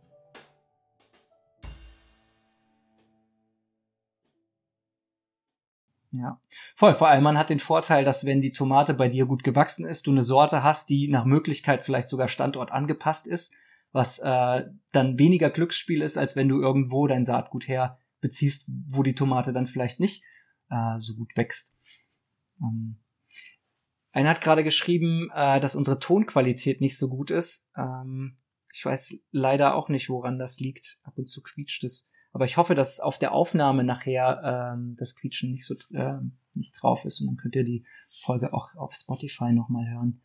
[6.11, 6.39] Ja,
[6.75, 6.95] voll.
[6.95, 10.07] Vor allem, man hat den Vorteil, dass wenn die Tomate bei dir gut gewachsen ist,
[10.07, 13.53] du eine Sorte hast, die nach Möglichkeit vielleicht sogar Standort angepasst ist,
[13.95, 19.03] was äh, dann weniger Glücksspiel ist, als wenn du irgendwo dein Saatgut her beziehst, wo
[19.03, 20.21] die Tomate dann vielleicht nicht
[20.69, 21.73] äh, so gut wächst.
[22.61, 22.97] Ähm,
[24.11, 27.69] einer hat gerade geschrieben, äh, dass unsere Tonqualität nicht so gut ist.
[27.77, 28.35] Ähm,
[28.73, 30.99] ich weiß leider auch nicht, woran das liegt.
[31.03, 32.11] Ab und zu quietscht es.
[32.33, 36.19] Aber ich hoffe, dass auf der Aufnahme nachher ähm, das Quietschen nicht so äh,
[36.53, 37.21] nicht drauf ist.
[37.21, 40.21] Und dann könnt ihr die Folge auch auf Spotify nochmal hören.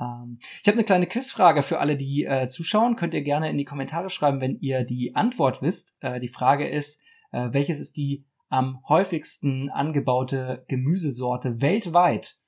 [0.00, 2.96] Ähm, ich habe eine kleine Quizfrage für alle, die äh, zuschauen.
[2.96, 5.96] Könnt ihr gerne in die Kommentare schreiben, wenn ihr die Antwort wisst.
[6.00, 12.38] Äh, die Frage ist, äh, welches ist die am häufigsten angebaute Gemüsesorte weltweit?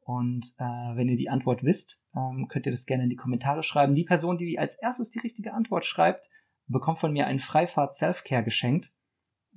[0.00, 3.62] Und äh, wenn ihr die Antwort wisst, ähm, könnt ihr das gerne in die Kommentare
[3.62, 3.94] schreiben.
[3.94, 6.30] Die Person, die als erstes die richtige Antwort schreibt,
[6.66, 8.92] bekommt von mir einen Freifahrt Selfcare geschenkt.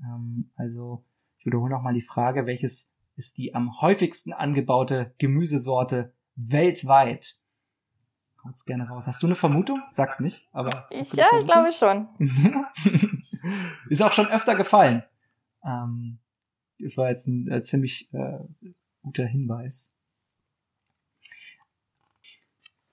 [0.04, 1.06] Ähm, also
[1.40, 7.40] ich wiederhole nochmal die Frage, welches ist die am häufigsten angebaute Gemüsesorte weltweit?
[8.44, 9.08] Haut's gerne raus.
[9.08, 9.82] Hast du eine Vermutung?
[9.92, 10.88] Sag's nicht, aber.
[10.90, 12.10] Ich, ja, ich glaube schon.
[13.90, 15.04] ist auch schon öfter gefallen.
[15.64, 16.20] Ähm,
[16.80, 18.40] das war jetzt ein äh, ziemlich äh,
[19.02, 19.96] guter Hinweis.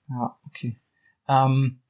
[0.07, 0.79] Ja, okay.
[1.27, 1.81] Ähm,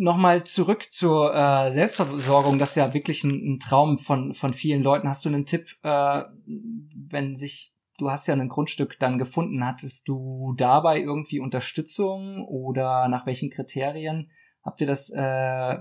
[0.00, 4.84] Nochmal zurück zur äh, Selbstversorgung, das ist ja wirklich ein, ein, Traum von, von vielen
[4.84, 5.08] Leuten.
[5.08, 10.08] Hast du einen Tipp, äh, wenn sich, du hast ja ein Grundstück dann gefunden, hattest
[10.08, 14.30] du dabei irgendwie Unterstützung oder nach welchen Kriterien
[14.64, 15.76] habt ihr das äh,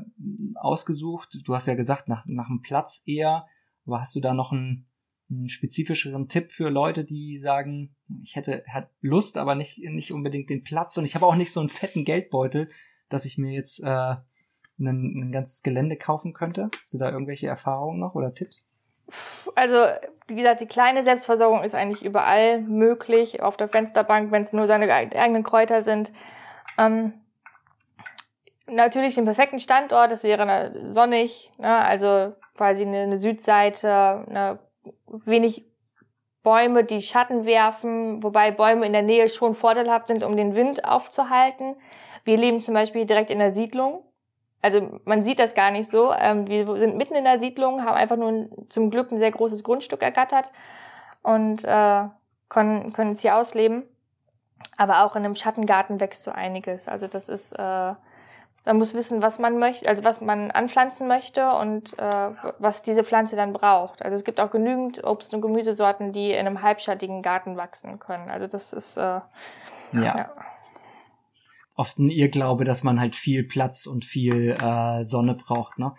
[0.55, 1.39] ausgesucht?
[1.45, 3.45] Du hast ja gesagt, nach, nach einem Platz eher,
[3.85, 4.87] aber hast du da noch einen,
[5.29, 10.49] einen spezifischeren Tipp für Leute, die sagen, ich hätte, hätte Lust, aber nicht, nicht unbedingt
[10.49, 12.69] den Platz und ich habe auch nicht so einen fetten Geldbeutel
[13.09, 14.21] dass ich mir jetzt äh, ein,
[14.79, 16.69] ein ganzes Gelände kaufen könnte?
[16.77, 18.71] Hast du da irgendwelche Erfahrungen noch oder Tipps?
[19.55, 19.87] Also,
[20.27, 24.67] wie gesagt, die kleine Selbstversorgung ist eigentlich überall möglich, auf der Fensterbank, wenn es nur
[24.67, 26.11] seine eigenen Kräuter sind.
[26.77, 27.13] Ähm,
[28.67, 31.77] natürlich den perfekten Standort, das wäre sonnig, ne?
[31.83, 34.59] also quasi eine, eine Südseite, eine,
[35.07, 35.65] wenig
[36.43, 40.85] Bäume, die Schatten werfen, wobei Bäume in der Nähe schon vorteilhaft sind, um den Wind
[40.85, 41.75] aufzuhalten.
[42.23, 44.03] Wir leben zum Beispiel direkt in der Siedlung.
[44.61, 46.11] Also man sieht das gar nicht so.
[46.13, 49.31] Ähm, wir sind mitten in der Siedlung, haben einfach nur ein, zum Glück ein sehr
[49.31, 50.51] großes Grundstück ergattert
[51.21, 52.03] und äh,
[52.49, 53.83] können, können es hier ausleben.
[54.75, 56.87] Aber auch in einem Schattengarten wächst so einiges.
[56.87, 57.93] Also das ist, äh,
[58.65, 63.03] man muss wissen, was man möchte, also was man anpflanzen möchte und äh, was diese
[63.03, 64.03] Pflanze dann braucht.
[64.03, 68.29] Also es gibt auch genügend Obst- und Gemüsesorten, die in einem halbschattigen Garten wachsen können.
[68.29, 69.21] Also das ist äh, ja.
[69.93, 70.29] ja
[71.77, 75.77] oft ein Irrglaube, dass man halt viel Platz und viel äh, Sonne braucht.
[75.77, 75.93] Ne?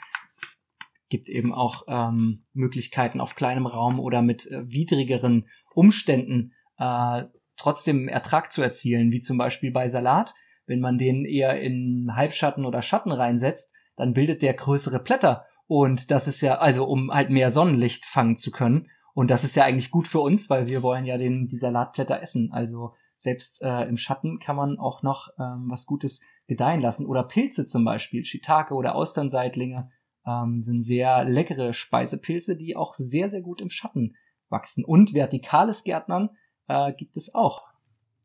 [1.08, 7.24] Gibt eben auch ähm, Möglichkeiten auf kleinem Raum oder mit äh, widrigeren Umständen äh,
[7.56, 10.34] trotzdem Ertrag zu erzielen, wie zum Beispiel bei Salat.
[10.66, 15.46] Wenn man den eher in Halbschatten oder Schatten reinsetzt, dann bildet der größere Blätter.
[15.66, 18.90] Und das ist ja, also um halt mehr Sonnenlicht fangen zu können.
[19.14, 22.20] Und das ist ja eigentlich gut für uns, weil wir wollen ja den, die Salatblätter
[22.20, 22.50] essen.
[22.52, 27.06] Also selbst äh, im Schatten kann man auch noch ähm, was Gutes gedeihen lassen.
[27.06, 29.90] Oder Pilze zum Beispiel, Shiitake oder Austernseitlinge
[30.26, 34.16] ähm, sind sehr leckere Speisepilze, die auch sehr, sehr gut im Schatten
[34.48, 34.84] wachsen.
[34.84, 36.30] Und vertikales Gärtnern
[36.68, 37.66] äh, gibt es auch.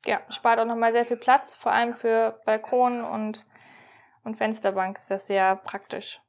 [0.06, 3.46] Ja, spart auch nochmal sehr viel Platz, vor allem für Balkon und,
[4.24, 6.20] und Fensterbank ist das sehr praktisch.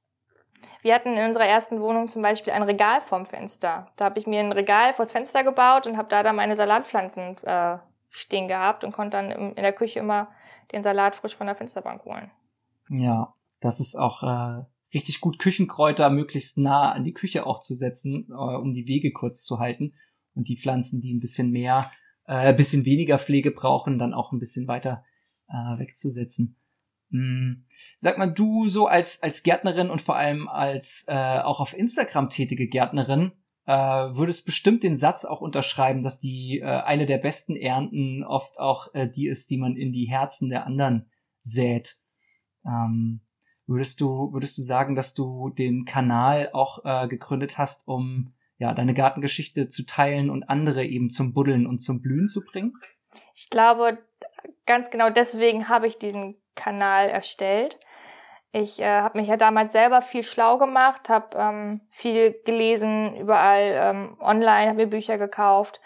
[0.82, 3.88] Wir hatten in unserer ersten Wohnung zum Beispiel ein Regal vorm Fenster.
[3.96, 7.36] Da habe ich mir ein Regal vors Fenster gebaut und habe da dann meine Salatpflanzen
[7.42, 7.78] äh,
[8.14, 10.28] stehen gehabt und konnte dann in der Küche immer
[10.72, 12.30] den Salat frisch von der Fensterbank holen.
[12.88, 17.74] Ja, das ist auch äh, richtig gut, Küchenkräuter möglichst nah an die Küche auch zu
[17.74, 19.94] setzen, äh, um die Wege kurz zu halten
[20.34, 21.90] und die Pflanzen, die ein bisschen mehr,
[22.26, 25.04] äh, ein bisschen weniger Pflege brauchen, dann auch ein bisschen weiter
[25.48, 26.56] äh, wegzusetzen.
[27.10, 27.66] Hm.
[27.98, 32.30] Sag mal, du so als als Gärtnerin und vor allem als äh, auch auf Instagram
[32.30, 33.32] tätige Gärtnerin,
[33.66, 38.58] äh, würdest bestimmt den Satz auch unterschreiben, dass die äh, eine der besten Ernten oft
[38.58, 41.98] auch äh, die ist, die man in die Herzen der anderen sät.
[42.66, 43.20] Ähm,
[43.66, 48.74] würdest du würdest du sagen, dass du den Kanal auch äh, gegründet hast, um ja
[48.74, 52.74] deine Gartengeschichte zu teilen und andere eben zum Buddeln und zum Blühen zu bringen?
[53.34, 53.98] Ich glaube,
[54.66, 57.78] ganz genau deswegen habe ich diesen Kanal erstellt
[58.54, 63.72] ich äh, habe mich ja damals selber viel schlau gemacht, habe ähm, viel gelesen, überall
[63.74, 65.80] ähm, online, habe mir Bücher gekauft,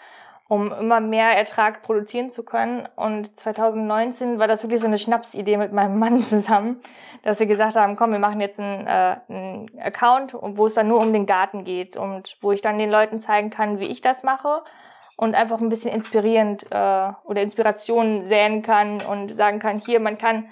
[0.47, 2.87] um immer mehr Ertrag produzieren zu können.
[2.95, 6.79] Und 2019 war das wirklich so eine Schnapsidee mit meinem Mann zusammen,
[7.23, 10.87] dass wir gesagt haben, komm, wir machen jetzt einen, äh, einen Account, wo es dann
[10.87, 14.01] nur um den Garten geht und wo ich dann den Leuten zeigen kann, wie ich
[14.01, 14.61] das mache
[15.15, 20.19] und einfach ein bisschen inspirierend äh, oder Inspiration säen kann und sagen kann, hier, man
[20.19, 20.49] kann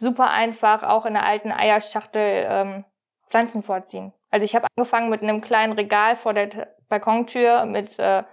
[0.00, 2.84] super einfach auch in der alten Eierschachtel ähm,
[3.28, 4.12] Pflanzen vorziehen.
[4.30, 8.24] Also ich habe angefangen mit einem kleinen Regal vor der Balkontür mit äh,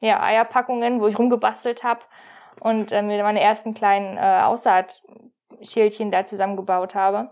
[0.00, 2.00] ja, Eierpackungen, wo ich rumgebastelt habe
[2.60, 7.30] und äh, mir meine ersten kleinen äh, Aussaatschälchen da zusammengebaut habe.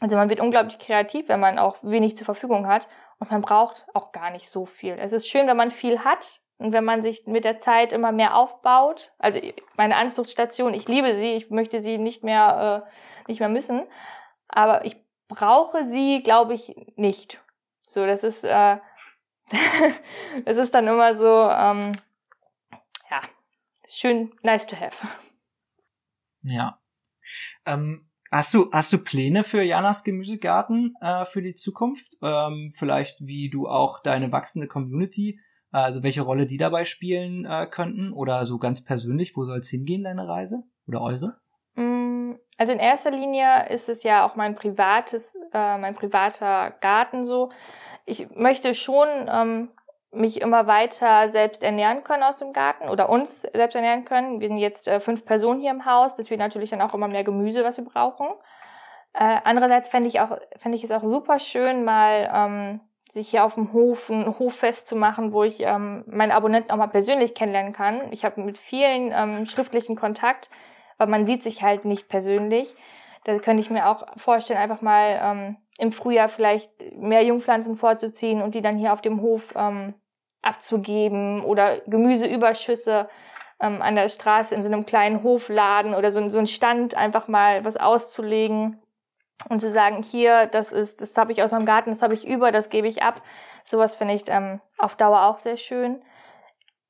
[0.00, 2.88] Also man wird unglaublich kreativ, wenn man auch wenig zur Verfügung hat
[3.20, 4.96] und man braucht auch gar nicht so viel.
[4.98, 8.10] Es ist schön, wenn man viel hat und wenn man sich mit der Zeit immer
[8.10, 9.12] mehr aufbaut.
[9.18, 9.40] Also
[9.76, 12.90] meine Anzuchtstation, ich liebe sie, ich möchte sie nicht mehr äh,
[13.28, 13.82] nicht mehr missen.
[14.48, 14.96] Aber ich
[15.28, 17.42] brauche sie, glaube ich, nicht.
[17.88, 18.78] So, das ist, äh,
[20.44, 21.92] es ist dann immer so, ähm,
[23.10, 23.20] ja,
[23.88, 24.96] schön, nice to have.
[26.42, 26.80] Ja.
[27.66, 32.16] Ähm, hast du hast du Pläne für Janas Gemüsegarten äh, für die Zukunft?
[32.22, 35.40] Ähm, vielleicht wie du auch deine wachsende Community,
[35.72, 39.58] äh, also welche Rolle die dabei spielen äh, könnten oder so ganz persönlich, wo soll
[39.58, 41.41] es hingehen deine Reise oder eure?
[42.58, 47.50] Also in erster Linie ist es ja auch mein privates, äh, mein privater Garten so.
[48.04, 49.70] Ich möchte schon ähm,
[50.12, 54.40] mich immer weiter selbst ernähren können aus dem Garten oder uns selbst ernähren können.
[54.40, 57.24] Wir sind jetzt äh, fünf Personen hier im Haus, deswegen natürlich dann auch immer mehr
[57.24, 58.28] Gemüse, was wir brauchen.
[59.14, 63.44] Äh, andererseits fände ich auch, fände ich es auch super schön, mal ähm, sich hier
[63.44, 67.34] auf dem Hof ein Hoffest zu machen, wo ich ähm, meine Abonnenten auch mal persönlich
[67.34, 68.10] kennenlernen kann.
[68.10, 70.48] Ich habe mit vielen ähm, schriftlichen Kontakt,
[70.98, 72.74] aber man sieht sich halt nicht persönlich.
[73.24, 78.42] Da könnte ich mir auch vorstellen, einfach mal ähm, im Frühjahr vielleicht mehr Jungpflanzen vorzuziehen
[78.42, 79.94] und die dann hier auf dem Hof ähm,
[80.42, 83.08] abzugeben oder Gemüseüberschüsse
[83.60, 87.28] ähm, an der Straße in so einem kleinen Hofladen oder so, so ein Stand einfach
[87.28, 88.76] mal was auszulegen
[89.48, 92.26] und zu sagen, hier, das ist, das habe ich aus meinem Garten, das habe ich
[92.26, 93.22] über, das gebe ich ab.
[93.64, 96.02] Sowas finde ich ähm, auf Dauer auch sehr schön.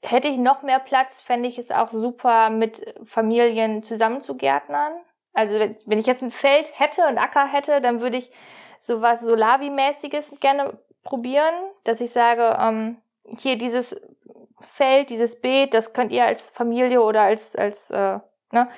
[0.02, 4.92] Hätte ich noch mehr Platz, fände ich es auch super, mit Familien zusammen zu gärtnern.
[5.32, 5.54] Also
[5.86, 8.32] wenn ich jetzt ein Feld hätte, ein Acker hätte, dann würde ich
[8.78, 13.00] sowas Solavi-mäßiges gerne probieren, dass ich sage, ähm,
[13.38, 13.96] hier dieses
[14.72, 18.18] Feld, dieses Beet, das könnt ihr als Familie oder als, als äh,
[18.50, 18.68] ne,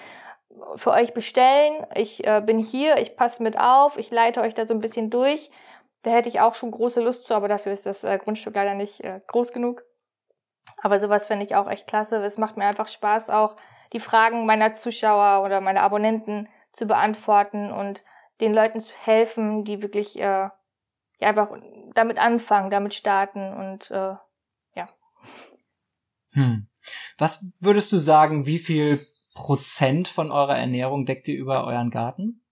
[0.77, 1.87] für euch bestellen.
[1.95, 5.11] Ich äh, bin hier, ich passe mit auf, ich leite euch da so ein bisschen
[5.11, 5.51] durch.
[6.03, 8.75] Da hätte ich auch schon große Lust zu, aber dafür ist das äh, Grundstück leider
[8.75, 9.83] nicht äh, groß genug.
[10.83, 12.17] Aber sowas finde ich auch echt klasse.
[12.25, 13.57] Es macht mir einfach Spaß, auch
[13.93, 18.05] die Fragen meiner Zuschauer oder meiner Abonnenten zu beantworten und
[18.41, 20.53] den Leuten zu helfen, die wirklich äh, ja,
[21.21, 21.51] einfach
[21.95, 24.15] damit anfangen, damit starten und äh,
[26.35, 26.67] hm.
[27.17, 32.45] Was würdest du sagen, wie viel Prozent von eurer Ernährung deckt ihr über euren Garten?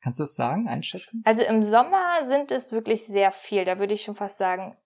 [0.00, 1.22] Kannst du das sagen, einschätzen?
[1.24, 3.64] Also im Sommer sind es wirklich sehr viel.
[3.64, 4.76] Da würde ich schon fast sagen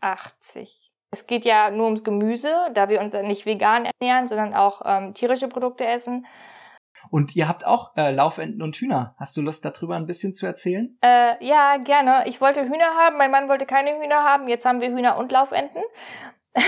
[0.00, 0.81] 80.
[1.12, 5.14] Es geht ja nur ums Gemüse, da wir uns nicht vegan ernähren, sondern auch ähm,
[5.14, 6.26] tierische Produkte essen.
[7.10, 9.14] Und ihr habt auch äh, Laufenten und Hühner.
[9.18, 10.96] Hast du Lust, darüber ein bisschen zu erzählen?
[11.02, 12.24] Äh, ja, gerne.
[12.26, 14.48] Ich wollte Hühner haben, mein Mann wollte keine Hühner haben.
[14.48, 15.82] Jetzt haben wir Hühner und Laufenten.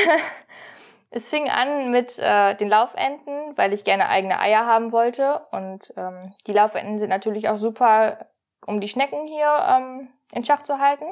[1.16, 5.46] Es fing an mit äh, den Laufenten, weil ich gerne eigene Eier haben wollte.
[5.52, 8.26] Und ähm, die Laufenten sind natürlich auch super,
[8.66, 11.04] um die Schnecken hier ähm, in Schach zu halten.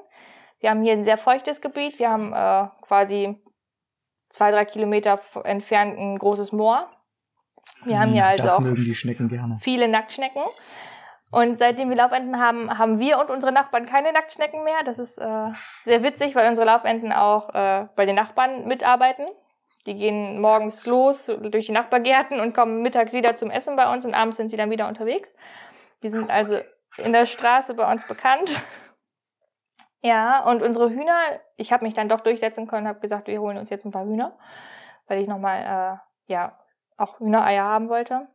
[0.63, 1.99] Wir haben hier ein sehr feuchtes Gebiet.
[1.99, 3.37] Wir haben äh, quasi
[4.29, 6.89] zwei, drei Kilometer entfernt ein großes Moor.
[7.85, 10.43] Wir haben hier hm, also auch viele Nacktschnecken.
[11.33, 14.85] Und seitdem wir Laufenten haben, haben wir und unsere Nachbarn keine Nacktschnecken mehr.
[14.85, 15.49] Das ist äh,
[15.85, 19.27] sehr witzig, weil unsere Laufenten auch äh, bei den Nachbarn mitarbeiten.
[19.87, 24.07] Die gehen morgens los durch die Nachbargärten und kommen mittags wieder zum Essen bei uns
[24.07, 25.35] und abends sind sie dann wieder unterwegs.
[26.05, 26.61] Die sind also
[26.99, 28.63] in der Straße bei uns bekannt.
[30.03, 31.21] Ja, und unsere Hühner,
[31.57, 34.05] ich habe mich dann doch durchsetzen können, habe gesagt, wir holen uns jetzt ein paar
[34.05, 34.37] Hühner,
[35.07, 35.61] weil ich nochmal,
[36.29, 36.59] äh, ja,
[36.97, 38.27] auch Hühnereier haben wollte.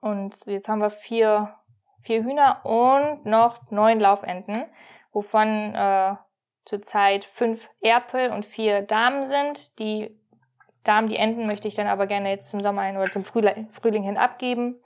[0.00, 1.54] Und jetzt haben wir vier,
[2.02, 4.64] vier Hühner und noch neun Laufenten,
[5.12, 6.16] wovon äh,
[6.64, 9.78] zurzeit fünf Erpel und vier Damen sind.
[9.78, 10.18] Die
[10.82, 14.02] Damen, die Enten möchte ich dann aber gerne jetzt zum Sommer hin oder zum Frühling
[14.02, 14.80] hin abgeben,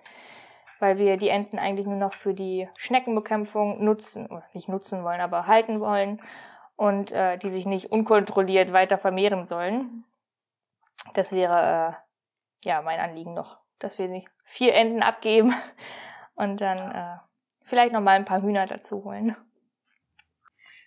[0.79, 5.21] weil wir die Enten eigentlich nur noch für die Schneckenbekämpfung nutzen, oder nicht nutzen wollen,
[5.21, 6.21] aber halten wollen
[6.77, 10.05] und äh, die sich nicht unkontrolliert weiter vermehren sollen.
[11.15, 11.97] Das wäre
[12.65, 15.55] äh, ja mein Anliegen noch, dass wir die vier Enten abgeben
[16.35, 17.17] und dann äh,
[17.63, 19.37] vielleicht noch mal ein paar Hühner dazu holen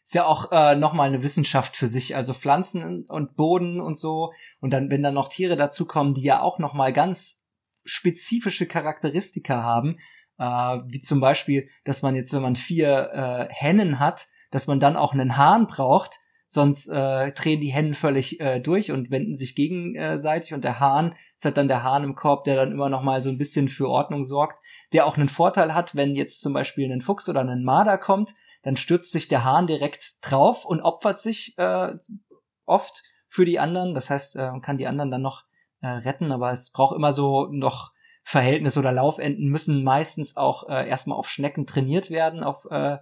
[0.07, 4.31] ist ja auch äh, nochmal eine Wissenschaft für sich, also Pflanzen und Boden und so.
[4.61, 7.45] Und dann, wenn dann noch Tiere dazukommen, die ja auch nochmal ganz
[7.87, 9.97] spezifische Charakteristika haben,
[10.37, 14.79] äh, wie zum Beispiel, dass man jetzt, wenn man vier äh, Hennen hat, dass man
[14.79, 19.35] dann auch einen Hahn braucht, sonst äh, drehen die Hennen völlig äh, durch und wenden
[19.35, 22.89] sich gegenseitig und der Hahn ist halt dann der Hahn im Korb, der dann immer
[22.89, 26.41] noch mal so ein bisschen für Ordnung sorgt, der auch einen Vorteil hat, wenn jetzt
[26.41, 28.33] zum Beispiel ein Fuchs oder ein Marder kommt,
[28.63, 31.93] dann stürzt sich der Hahn direkt drauf und opfert sich äh,
[32.65, 33.93] oft für die anderen.
[33.93, 35.43] Das heißt, äh, man kann die anderen dann noch
[35.81, 37.91] äh, retten, aber es braucht immer so noch
[38.23, 42.97] Verhältnis oder Laufenden müssen meistens auch äh, erstmal auf Schnecken trainiert werden, auf äh,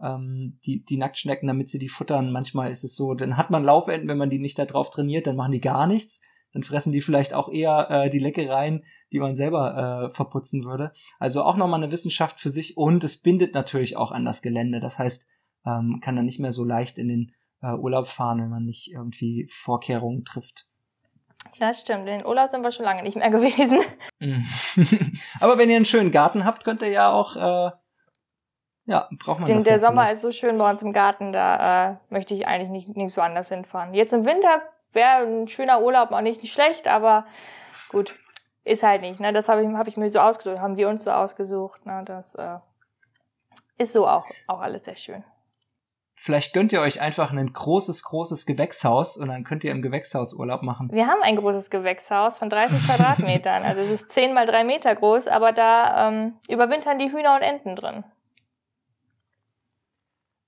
[0.00, 2.30] ähm, die, die Nacktschnecken, damit sie die futtern.
[2.30, 5.36] Manchmal ist es so, dann hat man Laufenden, wenn man die nicht darauf trainiert, dann
[5.36, 6.22] machen die gar nichts.
[6.52, 10.92] Dann fressen die vielleicht auch eher äh, die Leckereien, die man selber äh, verputzen würde.
[11.18, 14.80] Also auch nochmal eine Wissenschaft für sich und es bindet natürlich auch an das Gelände.
[14.80, 15.26] Das heißt,
[15.64, 18.90] ähm, kann dann nicht mehr so leicht in den äh, Urlaub fahren, wenn man nicht
[18.92, 20.68] irgendwie Vorkehrungen trifft.
[21.58, 22.00] Das stimmt.
[22.08, 23.80] In den Urlaub sind wir schon lange nicht mehr gewesen.
[24.18, 24.44] Mhm.
[25.40, 27.70] Aber wenn ihr einen schönen Garten habt, könnt ihr ja auch, äh,
[28.86, 30.14] ja, braucht man Den, das der Sommer vielleicht.
[30.16, 33.20] ist so schön bei uns im Garten, da äh, möchte ich eigentlich nicht, nicht so
[33.20, 33.94] anders hinfahren.
[33.94, 37.26] Jetzt im Winter wäre ein schöner Urlaub auch nicht, nicht schlecht, aber
[37.90, 38.14] gut,
[38.64, 39.20] ist halt nicht.
[39.20, 39.32] Ne?
[39.32, 41.86] Das habe ich, hab ich mir so ausgesucht, haben wir uns so ausgesucht.
[41.86, 42.02] Ne?
[42.04, 42.58] Das äh,
[43.78, 45.24] ist so auch, auch alles sehr schön.
[46.18, 50.32] Vielleicht gönnt ihr euch einfach ein großes, großes Gewächshaus und dann könnt ihr im Gewächshaus
[50.32, 50.88] Urlaub machen.
[50.90, 53.62] Wir haben ein großes Gewächshaus von 30 Quadratmetern.
[53.62, 57.42] Also es ist 10 mal 3 Meter groß, aber da ähm, überwintern die Hühner und
[57.42, 58.04] Enten drin.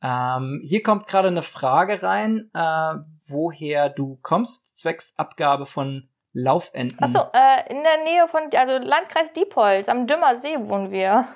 [0.02, 2.94] Ähm, hier kommt gerade eine Frage rein, äh,
[3.26, 7.02] woher du kommst, zwecks Abgabe von Laufenten.
[7.02, 11.28] Achso, äh, in der Nähe von, also Landkreis Diepholz, am Dümmer See wohnen wir.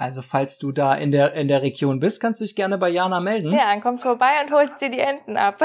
[0.00, 2.88] Also falls du da in der, in der Region bist, kannst du dich gerne bei
[2.88, 3.52] Jana melden.
[3.52, 5.60] Ja, dann kommst vorbei und holst dir die Enten ab.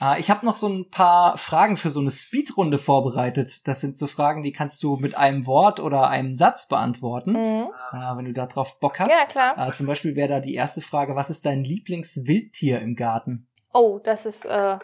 [0.00, 3.68] Äh, ich habe noch so ein paar Fragen für so eine Speedrunde vorbereitet.
[3.68, 7.68] Das sind so Fragen, die kannst du mit einem Wort oder einem Satz beantworten, Mhm.
[7.92, 9.10] äh, wenn du darauf Bock hast.
[9.10, 9.68] Ja, klar.
[9.68, 13.48] Äh, zum Beispiel wäre da die erste Frage, was ist dein Lieblingswildtier im Garten?
[13.74, 14.78] Oh, das ist äh,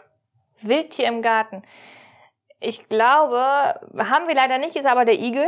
[0.61, 1.63] Wildtier im Garten.
[2.61, 5.47] Ich glaube, haben wir leider nicht, ist aber der Igel.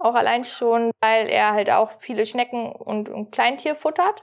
[0.00, 4.22] Auch allein schon, weil er halt auch viele Schnecken und, und Kleintier futtert.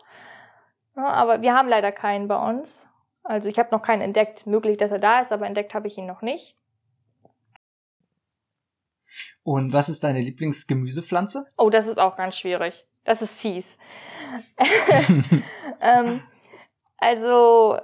[0.96, 2.88] Ja, aber wir haben leider keinen bei uns.
[3.24, 4.48] Also ich habe noch keinen entdeckt.
[4.48, 6.58] Möglich, dass er da ist, aber entdeckt habe ich ihn noch nicht.
[9.44, 11.46] Und was ist deine Lieblingsgemüsepflanze?
[11.58, 12.88] Oh, das ist auch ganz schwierig.
[13.04, 13.78] Das ist fies.
[15.82, 16.24] ähm,
[16.98, 17.78] also,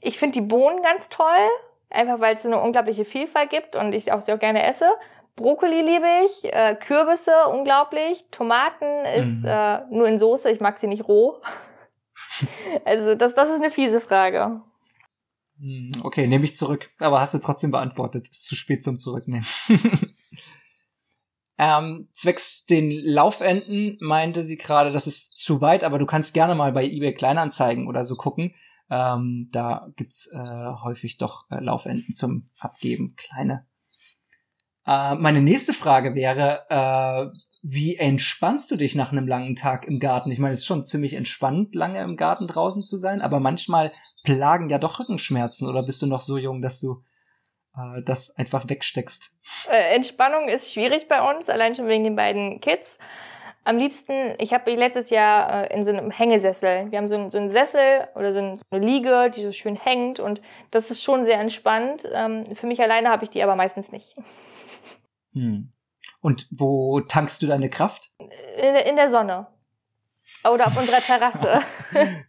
[0.00, 1.48] ich finde die Bohnen ganz toll,
[1.90, 4.90] einfach weil es eine unglaubliche Vielfalt gibt und ich auch sehr gerne esse.
[5.36, 9.46] Brokkoli liebe ich, äh, Kürbisse unglaublich, Tomaten ist Mhm.
[9.46, 11.40] äh, nur in Soße, ich mag sie nicht roh.
[12.84, 14.62] also das, das ist eine fiese Frage.
[15.58, 16.90] Hm, Okay, nehme ich zurück.
[16.98, 18.28] Aber hast du trotzdem beantwortet.
[18.28, 19.46] Ist zu spät zum Zurücknehmen.
[21.58, 26.54] ähm, zwecks den Laufenden meinte sie gerade, das ist zu weit, aber du kannst gerne
[26.54, 28.54] mal bei eBay Kleinanzeigen oder so gucken.
[28.90, 30.38] Ähm, da gibt's äh,
[30.82, 33.66] häufig doch äh, Laufenden zum Abgeben, kleine.
[34.86, 40.00] Äh, meine nächste Frage wäre, äh, wie entspannst du dich nach einem langen Tag im
[40.00, 40.32] Garten?
[40.32, 43.92] Ich meine, es ist schon ziemlich entspannt, lange im Garten draußen zu sein, aber manchmal
[44.24, 47.04] plagen ja doch Rückenschmerzen oder bist du noch so jung, dass du
[47.76, 49.32] äh, das einfach wegsteckst?
[49.70, 52.98] Äh, Entspannung ist schwierig bei uns, allein schon wegen den beiden Kids.
[53.64, 56.90] Am liebsten, ich habe letztes Jahr äh, in so einem Hängesessel.
[56.90, 59.52] Wir haben so, einen- so einen Sessel oder so, ein, so eine Liege, die so
[59.52, 62.08] schön hängt und das ist schon sehr entspannt.
[62.12, 64.16] Ähm, für mich alleine habe ich die aber meistens nicht.
[65.34, 65.72] Hm.
[66.20, 68.10] Und wo tankst du deine Kraft?
[68.18, 68.28] In,
[68.74, 69.46] der- in der Sonne.
[70.44, 71.62] Oder auf unserer Terrasse.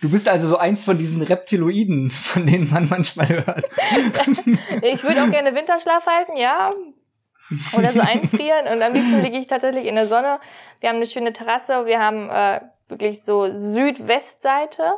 [0.00, 3.64] Du bist also so eins von diesen Reptiloiden, von denen man manchmal hört.
[4.82, 6.72] ich würde auch gerne Winterschlaf halten, ja.
[7.78, 8.66] Oder so einfrieren.
[8.66, 10.40] Und am liebsten liege ich tatsächlich in der Sonne.
[10.80, 11.86] Wir haben eine schöne Terrasse.
[11.86, 14.94] Wir haben äh, wirklich so Südwestseite.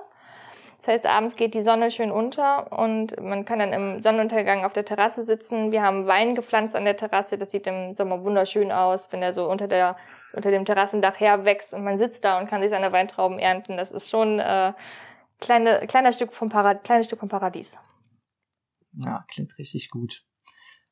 [0.87, 4.72] Das heißt, abends geht die Sonne schön unter und man kann dann im Sonnenuntergang auf
[4.72, 5.72] der Terrasse sitzen.
[5.72, 7.37] Wir haben Wein gepflanzt an der Terrasse.
[7.39, 9.97] Das sieht im Sommer wunderschön aus, wenn er so unter der
[10.32, 13.76] unter dem Terrassendach herwächst und man sitzt da und kann sich seine Weintrauben ernten.
[13.76, 14.74] Das ist schon äh,
[15.41, 17.76] kleine, kleiner Stück vom Parad kleines Stück vom Paradies.
[18.93, 20.24] Ja, klingt richtig gut.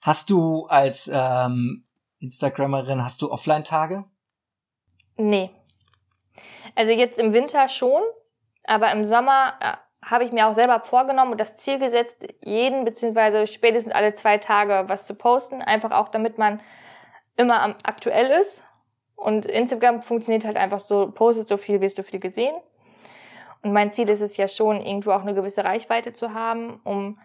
[0.00, 1.86] Hast du als ähm,
[2.18, 4.04] Instagrammerin, hast du Offline-Tage?
[5.18, 5.50] Nee.
[6.74, 8.02] Also jetzt im Winter schon,
[8.64, 12.84] aber im Sommer äh, habe ich mir auch selber vorgenommen und das Ziel gesetzt, jeden
[12.84, 16.60] beziehungsweise spätestens alle zwei Tage was zu posten, einfach auch damit man
[17.36, 18.62] immer am aktuell ist.
[19.16, 22.54] Und Instagram funktioniert halt einfach so, postet so viel, wirst du viel gesehen.
[23.62, 27.18] Und mein Ziel ist es ja schon, irgendwo auch eine gewisse Reichweite zu haben, um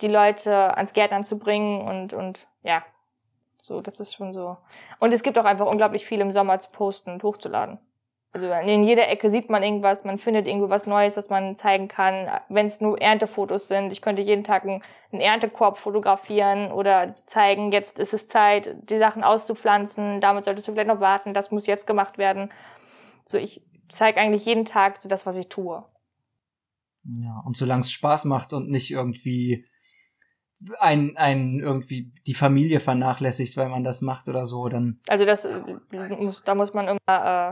[0.00, 2.84] die Leute ans Gärtnern zu bringen und, und ja,
[3.60, 4.56] so, das ist schon so.
[5.00, 7.78] Und es gibt auch einfach unglaublich viel im Sommer zu posten und hochzuladen.
[8.34, 11.86] Also in jeder Ecke sieht man irgendwas, man findet irgendwo was Neues, was man zeigen
[11.86, 12.28] kann.
[12.48, 14.82] Wenn es nur Erntefotos sind, ich könnte jeden Tag einen,
[15.12, 20.72] einen Erntekorb fotografieren oder zeigen, jetzt ist es Zeit, die Sachen auszupflanzen, damit solltest du
[20.72, 22.50] vielleicht noch warten, das muss jetzt gemacht werden.
[23.26, 25.84] So, ich zeige eigentlich jeden Tag so das, was ich tue.
[27.04, 29.64] Ja, und solange es Spaß macht und nicht irgendwie
[30.80, 35.44] ein, ein irgendwie die Familie vernachlässigt, weil man das macht oder so, dann Also das
[35.44, 35.60] äh,
[36.18, 36.98] muss, da muss man immer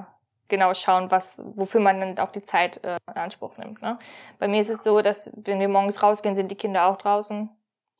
[0.09, 0.12] äh,
[0.53, 3.83] genau schauen, was, wofür man dann auch die Zeit äh, in Anspruch nimmt.
[3.83, 3.99] Ne?
[4.39, 7.49] Bei mir ist es so, dass wenn wir morgens rausgehen, sind die Kinder auch draußen.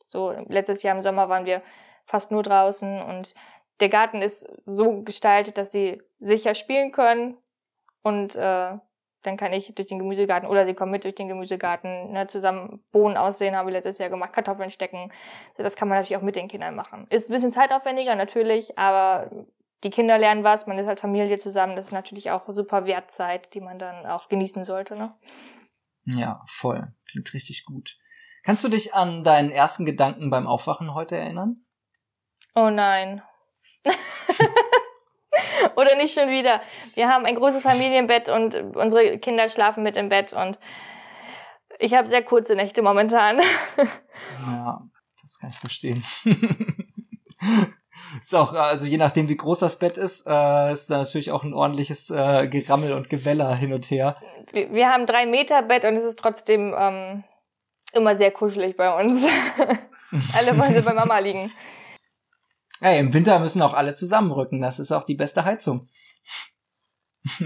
[0.05, 1.61] So letztes Jahr im Sommer waren wir
[2.05, 3.33] fast nur draußen und
[3.79, 7.37] der Garten ist so gestaltet, dass sie sicher spielen können
[8.03, 8.77] und äh,
[9.23, 12.83] Dann kann ich durch den Gemüsegarten oder sie kommen mit durch den Gemüsegarten, ne, zusammen
[12.91, 15.11] Bohnen aussehen, haben wir letztes Jahr gemacht, Kartoffeln stecken.
[15.57, 17.07] Das kann man natürlich auch mit den Kindern machen.
[17.09, 19.31] Ist ein bisschen zeitaufwendiger natürlich, aber
[19.83, 23.53] die Kinder lernen was, man ist als Familie zusammen, das ist natürlich auch super Wertzeit,
[23.53, 24.95] die man dann auch genießen sollte.
[24.95, 25.13] Ne?
[26.05, 26.93] Ja, voll.
[27.09, 27.97] Klingt richtig gut.
[28.43, 31.65] Kannst du dich an deinen ersten Gedanken beim Aufwachen heute erinnern?
[32.55, 33.21] Oh nein.
[35.75, 36.61] Oder nicht schon wieder.
[36.93, 40.59] Wir haben ein großes Familienbett und unsere Kinder schlafen mit im Bett und
[41.79, 43.41] ich habe sehr kurze Nächte momentan.
[44.45, 44.81] Ja,
[45.21, 46.03] das kann ich verstehen.
[48.23, 51.43] ist auch, also je nachdem, wie groß das Bett ist, äh, ist da natürlich auch
[51.43, 54.15] ein ordentliches äh, Gerammel und Geweller hin und her.
[54.51, 57.25] Wir, haben drei Meter Bett und es ist trotzdem ähm,
[57.91, 59.25] immer sehr kuschelig bei uns.
[60.37, 61.51] alle wollen sie bei Mama liegen.
[62.79, 64.61] Ey, im Winter müssen auch alle zusammenrücken.
[64.61, 65.89] Das ist auch die beste Heizung.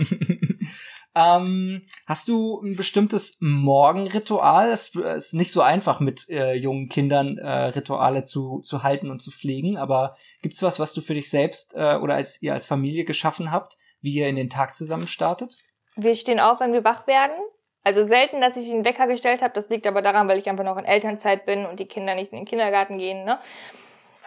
[1.15, 4.69] ähm, hast du ein bestimmtes Morgenritual?
[4.69, 9.21] Es ist nicht so einfach mit äh, jungen Kindern äh, Rituale zu, zu halten und
[9.21, 12.65] zu pflegen, aber gibt's was, was du für dich selbst äh, oder als ihr als
[12.65, 15.57] Familie geschaffen habt, wie ihr in den Tag zusammen startet?
[15.95, 17.35] Wir stehen auf, wenn wir wach werden.
[17.83, 19.53] Also selten, dass ich einen Wecker gestellt habe.
[19.53, 22.31] Das liegt aber daran, weil ich einfach noch in Elternzeit bin und die Kinder nicht
[22.33, 23.23] in den Kindergarten gehen.
[23.23, 23.39] Ne?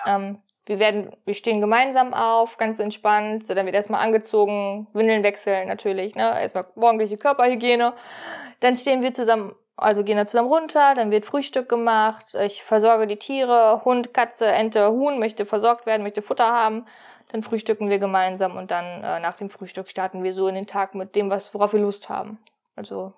[0.04, 0.16] Ja.
[0.16, 3.46] Ähm, wir werden, wir stehen gemeinsam auf, ganz entspannt.
[3.46, 6.40] So, dann wird erstmal angezogen, Windeln wechseln natürlich, ne?
[6.40, 7.94] Erstmal morgendliche Körperhygiene.
[8.60, 12.34] Dann stehen wir zusammen, also gehen wir zusammen runter, dann wird Frühstück gemacht.
[12.34, 16.86] Ich versorge die Tiere, Hund, Katze, Ente, Huhn möchte versorgt werden, möchte Futter haben.
[17.32, 20.66] Dann frühstücken wir gemeinsam und dann äh, nach dem Frühstück starten wir so in den
[20.66, 22.38] Tag mit dem, was worauf wir Lust haben.
[22.76, 23.14] Also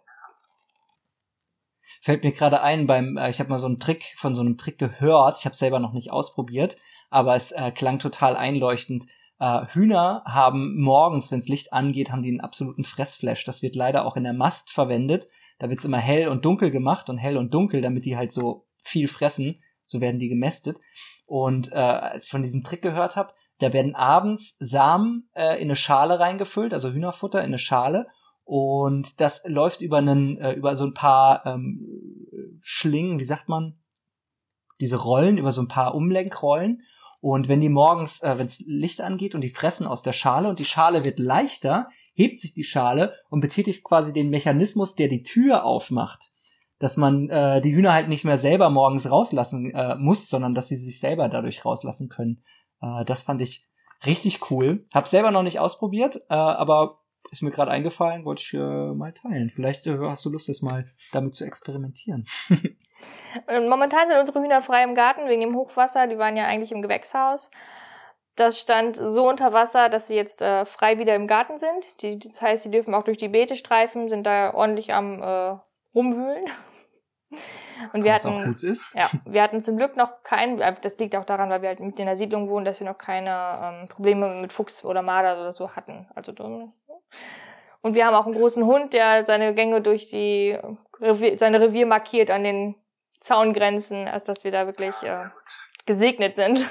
[2.03, 4.59] fällt mir gerade ein beim äh, ich habe mal so einen Trick von so einem
[4.59, 6.77] Trick gehört, ich habe selber noch nicht ausprobiert,
[7.11, 9.07] aber es äh, klang total einleuchtend.
[9.39, 13.45] Äh, Hühner haben morgens, wenns Licht angeht, haben die einen absoluten Fressflash.
[13.45, 15.29] Das wird leider auch in der Mast verwendet.
[15.63, 18.67] Da wird's immer hell und dunkel gemacht und hell und dunkel, damit die halt so
[18.83, 19.63] viel fressen.
[19.87, 20.81] So werden die gemästet.
[21.25, 25.69] Und äh, als ich von diesem Trick gehört habe, da werden abends Samen äh, in
[25.69, 28.09] eine Schale reingefüllt, also Hühnerfutter in eine Schale.
[28.43, 33.79] Und das läuft über einen, äh, über so ein paar ähm, Schlingen, wie sagt man?
[34.81, 36.83] Diese Rollen, über so ein paar Umlenkrollen.
[37.21, 40.49] Und wenn die morgens, äh, wenn es Licht angeht und die fressen aus der Schale
[40.49, 45.09] und die Schale wird leichter, hebt sich die Schale und betätigt quasi den Mechanismus, der
[45.09, 46.31] die Tür aufmacht.
[46.79, 50.69] Dass man äh, die Hühner halt nicht mehr selber morgens rauslassen äh, muss, sondern dass
[50.69, 52.43] sie sich selber dadurch rauslassen können.
[52.81, 53.67] Äh, das fand ich
[54.05, 54.87] richtig cool.
[54.93, 58.59] Hab selber noch nicht ausprobiert, äh, aber ist mir gerade eingefallen, wollte ich äh,
[58.95, 59.51] mal teilen.
[59.51, 62.25] Vielleicht äh, hast du Lust, jetzt mal damit zu experimentieren.
[63.49, 66.07] Momentan sind unsere Hühner frei im Garten wegen dem Hochwasser.
[66.07, 67.49] Die waren ja eigentlich im Gewächshaus.
[68.35, 72.01] Das stand so unter Wasser, dass sie jetzt äh, frei wieder im Garten sind.
[72.01, 75.59] Die, das heißt, sie dürfen auch durch die Beete streifen, sind da ordentlich am äh,
[75.95, 76.47] rumwühlen.
[77.93, 78.95] Und wir Was hatten, auch gut ist.
[78.95, 81.81] ja, wir hatten zum Glück noch kein, äh, das liegt auch daran, weil wir halt
[81.81, 85.41] mit in der Siedlung wohnen, dass wir noch keine ähm, Probleme mit Fuchs oder Marder
[85.41, 86.07] oder so hatten.
[86.15, 86.33] Also
[87.83, 90.57] und wir haben auch einen großen Hund, der seine Gänge durch die
[91.01, 92.77] Revier, seine Revier markiert an den
[93.21, 95.27] Zaungrenzen, als dass wir da wirklich äh,
[95.85, 96.65] gesegnet sind.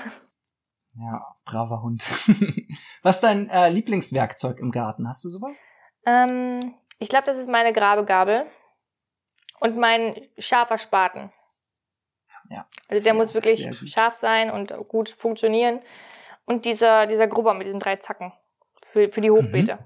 [0.96, 2.04] Ja, braver Hund.
[3.02, 5.08] Was ist dein äh, Lieblingswerkzeug im Garten?
[5.08, 5.64] Hast du sowas?
[6.06, 6.60] Ähm,
[7.00, 8.46] ich glaube, das ist meine Grabegabel
[9.60, 11.32] und mein scharfer Spaten.
[12.50, 12.68] Ja.
[12.88, 15.80] Also der sehr, muss wirklich scharf sein und gut funktionieren.
[16.46, 18.34] Und dieser, dieser Grubber mit diesen drei Zacken
[18.84, 19.80] für, für die Hochbeete.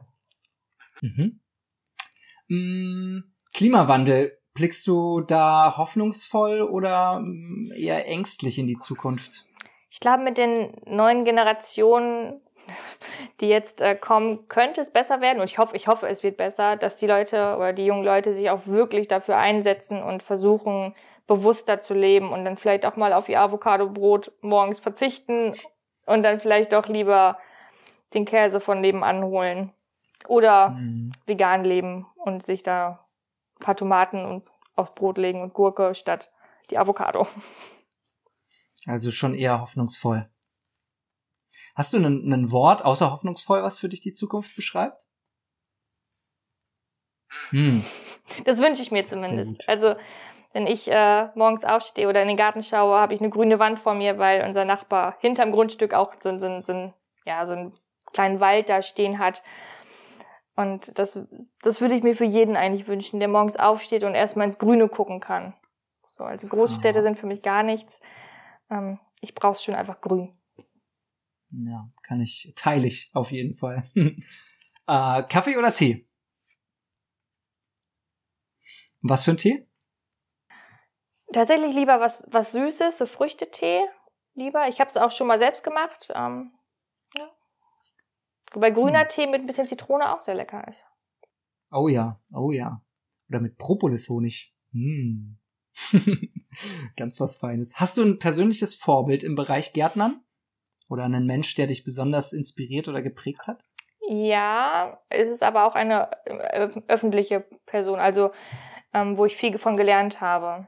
[1.01, 1.41] Mhm.
[2.47, 3.19] Mm,
[3.53, 4.39] Klimawandel.
[4.53, 9.45] Blickst du da hoffnungsvoll oder mm, eher ängstlich in die Zukunft?
[9.95, 12.41] Ich glaube, mit den neuen Generationen,
[13.39, 15.39] die jetzt äh, kommen, könnte es besser werden.
[15.39, 18.35] Und ich hoffe, ich hoffe, es wird besser, dass die Leute oder die jungen Leute
[18.35, 20.93] sich auch wirklich dafür einsetzen und versuchen,
[21.27, 25.55] bewusster zu leben und dann vielleicht auch mal auf ihr Avocado-Brot morgens verzichten
[26.05, 27.37] und dann vielleicht doch lieber
[28.13, 29.71] den Käse von nebenan holen.
[30.27, 31.13] Oder Mhm.
[31.25, 32.99] vegan leben und sich da
[33.61, 34.43] ein paar Tomaten und
[34.75, 36.33] aufs Brot legen und Gurke statt
[36.69, 37.27] die Avocado.
[38.85, 40.29] Also schon eher hoffnungsvoll.
[41.75, 45.07] Hast du ein Wort außer hoffnungsvoll, was für dich die Zukunft beschreibt?
[47.49, 47.85] Hm.
[48.45, 49.67] Das wünsche ich mir zumindest.
[49.67, 49.95] Also
[50.53, 53.79] wenn ich äh, morgens aufstehe oder in den Garten schaue, habe ich eine grüne Wand
[53.79, 56.93] vor mir, weil unser Nachbar hinterm Grundstück auch so, so, so, ein,
[57.25, 57.73] ja, so einen
[58.13, 59.43] kleinen Wald da stehen hat.
[60.55, 61.19] Und das,
[61.61, 64.87] das würde ich mir für jeden eigentlich wünschen, der morgens aufsteht und erstmal ins Grüne
[64.87, 65.53] gucken kann.
[66.07, 67.03] So, also Großstädte Aha.
[67.03, 67.99] sind für mich gar nichts.
[68.75, 70.37] Ähm, ich brauche es schon einfach grün.
[71.49, 73.83] Ja, kann ich, teile ich auf jeden Fall.
[73.95, 76.07] äh, Kaffee oder Tee?
[79.01, 79.67] Was für ein Tee?
[81.31, 83.81] Tatsächlich lieber was, was Süßes, so Früchtetee
[84.33, 84.67] lieber.
[84.67, 86.11] Ich habe es auch schon mal selbst gemacht.
[86.13, 86.51] Ähm,
[87.15, 87.29] ja.
[88.53, 89.09] Wobei grüner hm.
[89.09, 90.85] Tee mit ein bisschen Zitrone auch sehr lecker ist.
[91.71, 92.81] Oh ja, oh ja.
[93.29, 94.55] Oder mit Propolishonig.
[94.71, 95.37] Hm.
[96.97, 97.79] Ganz was Feines.
[97.79, 100.21] Hast du ein persönliches Vorbild im Bereich Gärtnern?
[100.87, 103.63] Oder einen Mensch, der dich besonders inspiriert oder geprägt hat?
[104.07, 108.31] Ja, es ist aber auch eine äh, öffentliche Person, also
[108.93, 110.67] ähm, wo ich viel von gelernt habe.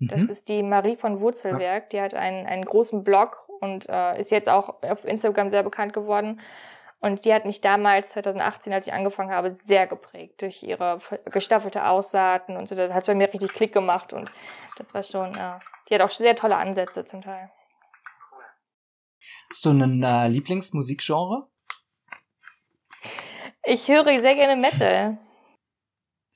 [0.00, 0.30] Das mhm.
[0.30, 1.90] ist die Marie von Wurzelwerk.
[1.90, 5.92] Die hat einen, einen großen Blog und äh, ist jetzt auch auf Instagram sehr bekannt
[5.92, 6.40] geworden.
[7.00, 11.86] Und die hat mich damals, 2018, als ich angefangen habe, sehr geprägt durch ihre gestaffelte
[11.86, 12.74] Aussaaten und so.
[12.74, 14.30] Das hat bei mir richtig Klick gemacht und
[14.76, 17.50] das war schon, äh, die hat auch sehr tolle Ansätze zum Teil.
[19.48, 21.48] Hast du einen äh, Lieblingsmusikgenre?
[23.64, 25.18] Ich höre sehr gerne Metal.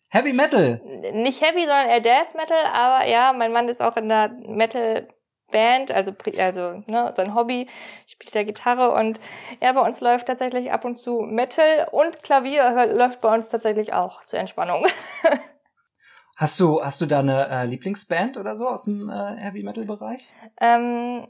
[0.08, 0.80] Heavy Metal?
[1.12, 5.08] Nicht Heavy, sondern eher Death Metal, aber ja, mein Mann ist auch in der Metal
[5.50, 7.68] Band, also, also ne, sein Hobby,
[8.06, 9.20] spielt der Gitarre und
[9.62, 13.92] ja, bei uns läuft tatsächlich ab und zu Metal und Klavier läuft bei uns tatsächlich
[13.92, 14.86] auch zur Entspannung.
[16.36, 19.84] hast du, hast du da eine äh, Lieblingsband oder so aus dem äh, Heavy Metal
[19.84, 20.32] Bereich?
[20.60, 21.26] Ähm,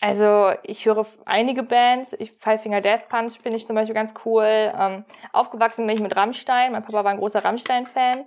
[0.00, 2.14] also ich höre einige Bands.
[2.18, 4.44] Ich, Five Finger Death Punch finde ich zum Beispiel ganz cool.
[4.44, 6.72] Ähm, aufgewachsen bin ich mit Rammstein.
[6.72, 8.24] Mein Papa war ein großer Rammstein-Fan.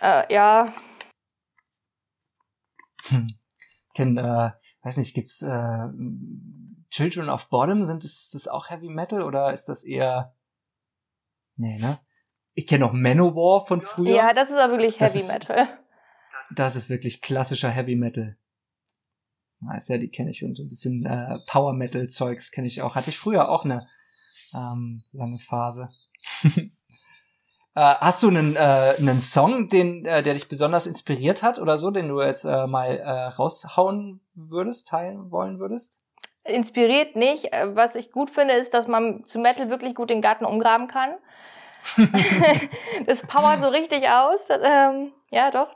[0.00, 0.72] Äh, ja.
[3.08, 3.34] Hm.
[3.96, 4.50] Kenn, äh,
[4.82, 5.88] weiß nicht, gibt's äh,
[6.90, 7.86] Children of Bottom?
[7.86, 10.36] Sind das, ist das auch Heavy Metal oder ist das eher.
[11.56, 11.98] Nee, ne?
[12.52, 14.14] Ich kenne noch Manowar von früher.
[14.14, 15.68] Ja, das ist aber wirklich das, Heavy Metal.
[16.54, 18.36] das ist wirklich klassischer Heavy Metal.
[19.60, 22.82] Weiß ja, die kenne ich und so ein bisschen äh, Power Metal Zeugs kenne ich
[22.82, 22.96] auch.
[22.96, 23.88] Hatte ich früher auch eine
[24.52, 25.88] ähm, lange Phase.
[27.76, 31.78] äh, hast du einen, äh, einen Song, den, äh, der dich besonders inspiriert hat oder
[31.78, 36.00] so, den du jetzt äh, mal äh, raushauen würdest, teilen wollen würdest?
[36.42, 37.52] Inspiriert nicht.
[37.52, 40.88] Äh, was ich gut finde, ist, dass man zu Metal wirklich gut den Garten umgraben
[40.88, 41.10] kann.
[43.06, 44.46] das powert so richtig aus.
[44.48, 45.68] Das, ähm, ja, doch.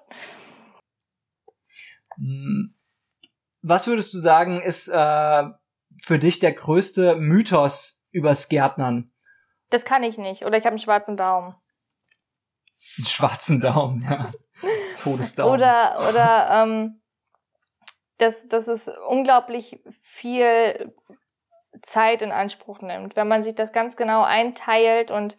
[2.17, 2.75] Hm
[3.63, 5.45] was würdest du sagen, ist äh,
[6.03, 9.13] für dich der größte Mythos übers Gärtnern?
[9.71, 10.45] Das kann ich nicht.
[10.45, 11.55] Oder ich habe einen schwarzen Daumen.
[12.99, 14.31] Einen schwarzen Daumen, ja.
[14.99, 15.55] Todesdaumen.
[15.55, 17.01] Oder, oder ähm,
[18.19, 20.93] dass, dass es unglaublich viel
[21.83, 23.17] Zeit in Anspruch nimmt.
[23.17, 25.37] Wenn man sich das ganz genau einteilt und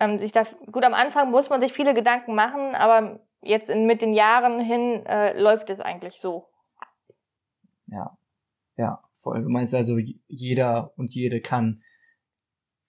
[0.00, 3.86] ähm, sich da gut am Anfang muss man sich viele Gedanken machen, aber jetzt in,
[3.86, 6.48] mit den Jahren hin äh, läuft es eigentlich so.
[7.86, 8.16] Ja.
[8.76, 11.82] Ja, vor allem, du meinst also, jeder und jede kann,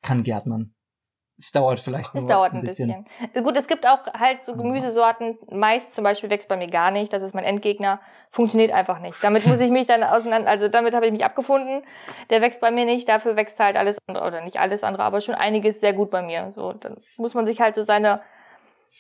[0.02, 0.73] kann Gärtnern.
[1.44, 3.06] Es dauert vielleicht nur es dauert ein, bisschen.
[3.06, 3.44] bisschen.
[3.44, 5.38] Gut, es gibt auch halt so Gemüsesorten.
[5.52, 7.12] Mais zum Beispiel wächst bei mir gar nicht.
[7.12, 8.00] Das ist mein Endgegner.
[8.32, 9.18] Funktioniert einfach nicht.
[9.22, 11.84] Damit muss ich mich dann auseinander, also damit habe ich mich abgefunden.
[12.30, 13.10] Der wächst bei mir nicht.
[13.10, 16.22] Dafür wächst halt alles andere, oder nicht alles andere, aber schon einiges sehr gut bei
[16.22, 16.54] mir.
[16.54, 18.22] So, dann muss man sich halt so seine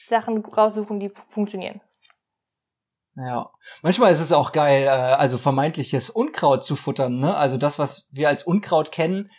[0.09, 1.79] Sachen raussuchen, die funktionieren.
[3.15, 3.51] Ja,
[3.83, 7.37] manchmal ist es auch geil, äh, also vermeintliches Unkraut zu futtern, ne?
[7.37, 9.29] Also das, was wir als Unkraut kennen,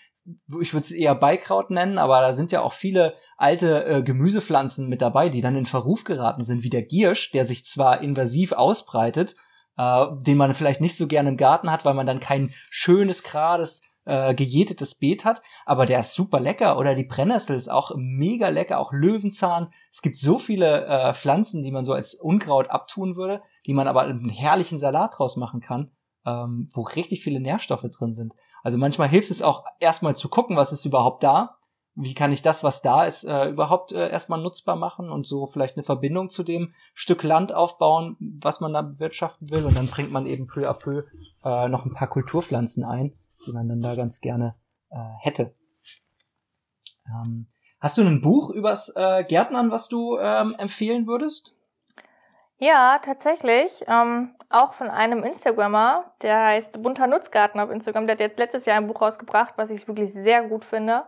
[0.61, 4.89] ich würde es eher Beikraut nennen, aber da sind ja auch viele alte äh, Gemüsepflanzen
[4.89, 8.53] mit dabei, die dann in Verruf geraten sind, wie der Giersch, der sich zwar invasiv
[8.53, 9.37] ausbreitet,
[9.77, 13.22] äh, den man vielleicht nicht so gerne im Garten hat, weil man dann kein schönes,
[13.22, 16.79] gerades, äh, gejätetes Beet hat, aber der ist super lecker.
[16.79, 19.72] Oder die Brennnessel ist auch mega lecker, auch Löwenzahn.
[19.93, 23.89] Es gibt so viele äh, Pflanzen, die man so als Unkraut abtun würde die man
[23.89, 25.91] aber einen herrlichen Salat draus machen kann,
[26.27, 28.35] ähm, wo richtig viele Nährstoffe drin sind.
[28.64, 31.58] Also manchmal hilft es auch erstmal zu gucken, was ist überhaupt da,
[31.96, 35.46] wie kann ich das, was da ist, äh, überhaupt äh, erstmal nutzbar machen und so
[35.46, 39.66] vielleicht eine Verbindung zu dem Stück Land aufbauen, was man da bewirtschaften will.
[39.66, 41.04] Und dann bringt man eben peu à peu
[41.44, 43.12] äh, noch ein paar Kulturpflanzen ein,
[43.46, 44.56] die man dann da ganz gerne
[44.90, 45.54] äh, hätte.
[47.06, 47.46] Ähm,
[47.80, 51.54] hast du ein Buch übers äh, Gärtnern, was du ähm, empfehlen würdest?
[52.58, 53.84] Ja, tatsächlich.
[53.86, 58.07] Ähm, auch von einem Instagrammer, der heißt Bunter Nutzgarten auf Instagram.
[58.07, 61.05] Der hat jetzt letztes Jahr ein Buch rausgebracht, was ich wirklich sehr gut finde.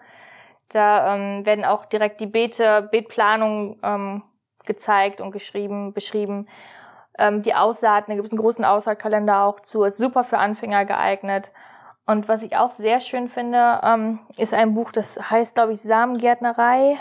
[0.69, 4.23] Da ähm, werden auch direkt die Beete, Beetplanung ähm,
[4.65, 6.49] gezeigt und geschrieben, beschrieben.
[7.19, 9.85] Ähm, die Aussaaten, da gibt es einen großen Aussaatkalender auch zu.
[9.85, 11.53] Ist super für Anfänger geeignet.
[12.05, 15.81] Und was ich auch sehr schön finde, ähm, ist ein Buch, das heißt, glaube ich,
[15.81, 16.99] Samengärtnerei.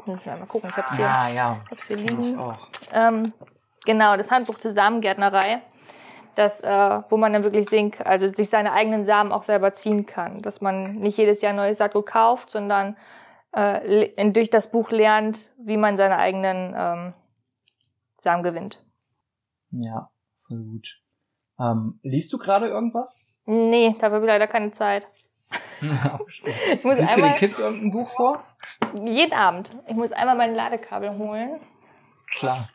[0.00, 1.56] Ich muss mal gucken, ich hab's hier, ah, ja.
[1.64, 2.22] ich hab's hier liegen.
[2.22, 2.56] Ich auch.
[2.92, 3.32] Ähm,
[3.86, 5.62] Genau, das Handbuch zur Samengärtnerei,
[6.40, 10.06] das, äh, wo man dann wirklich sehen, also sich seine eigenen Samen auch selber ziehen
[10.06, 10.40] kann.
[10.40, 12.96] Dass man nicht jedes Jahr neues Saatgut kauft, sondern
[13.52, 17.14] äh, durch das Buch lernt, wie man seine eigenen ähm,
[18.20, 18.82] Samen gewinnt.
[19.70, 20.10] Ja,
[20.46, 21.02] voll gut.
[21.58, 23.30] Ähm, liest du gerade irgendwas?
[23.44, 25.06] Nee, dafür habe ich leider keine Zeit.
[25.80, 28.42] ich muss Liest du den Kids irgendein Buch vor?
[29.04, 29.70] Jeden Abend.
[29.88, 31.60] Ich muss einmal mein Ladekabel holen.
[32.34, 32.70] Klar.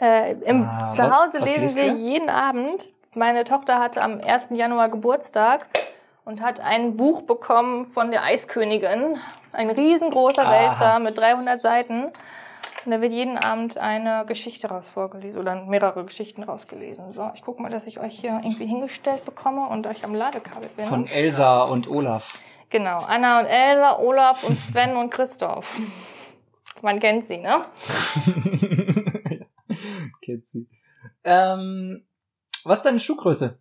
[0.00, 2.88] Äh, im ah, Zuhause was, was lesen wir jeden Abend.
[3.14, 4.50] Meine Tochter hatte am 1.
[4.50, 5.66] Januar Geburtstag
[6.24, 9.16] und hat ein Buch bekommen von der Eiskönigin.
[9.52, 10.52] Ein riesengroßer Aha.
[10.52, 12.04] Wälzer mit 300 Seiten.
[12.84, 17.10] Und da wird jeden Abend eine Geschichte raus vorgelesen oder mehrere Geschichten rausgelesen.
[17.10, 20.70] So, ich gucke mal, dass ich euch hier irgendwie hingestellt bekomme und euch am Ladekabel
[20.76, 20.86] bin.
[20.86, 22.38] Von Elsa und Olaf.
[22.70, 25.80] Genau, Anna und Elsa, Olaf und Sven und Christoph.
[26.82, 27.64] Man kennt sie, ne?
[30.28, 30.68] kennt sie.
[31.24, 32.06] Ähm,
[32.64, 33.58] was ist deine Schuhgröße?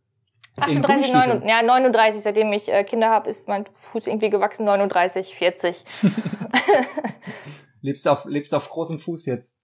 [0.59, 5.35] 38, 39, ja, 39, seitdem ich äh, Kinder habe, ist mein Fuß irgendwie gewachsen, 39,
[5.35, 5.85] 40.
[7.81, 9.61] lebst auf, lebst auf großem Fuß jetzt.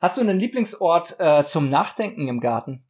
[0.00, 2.86] Hast du einen Lieblingsort äh, zum Nachdenken im Garten?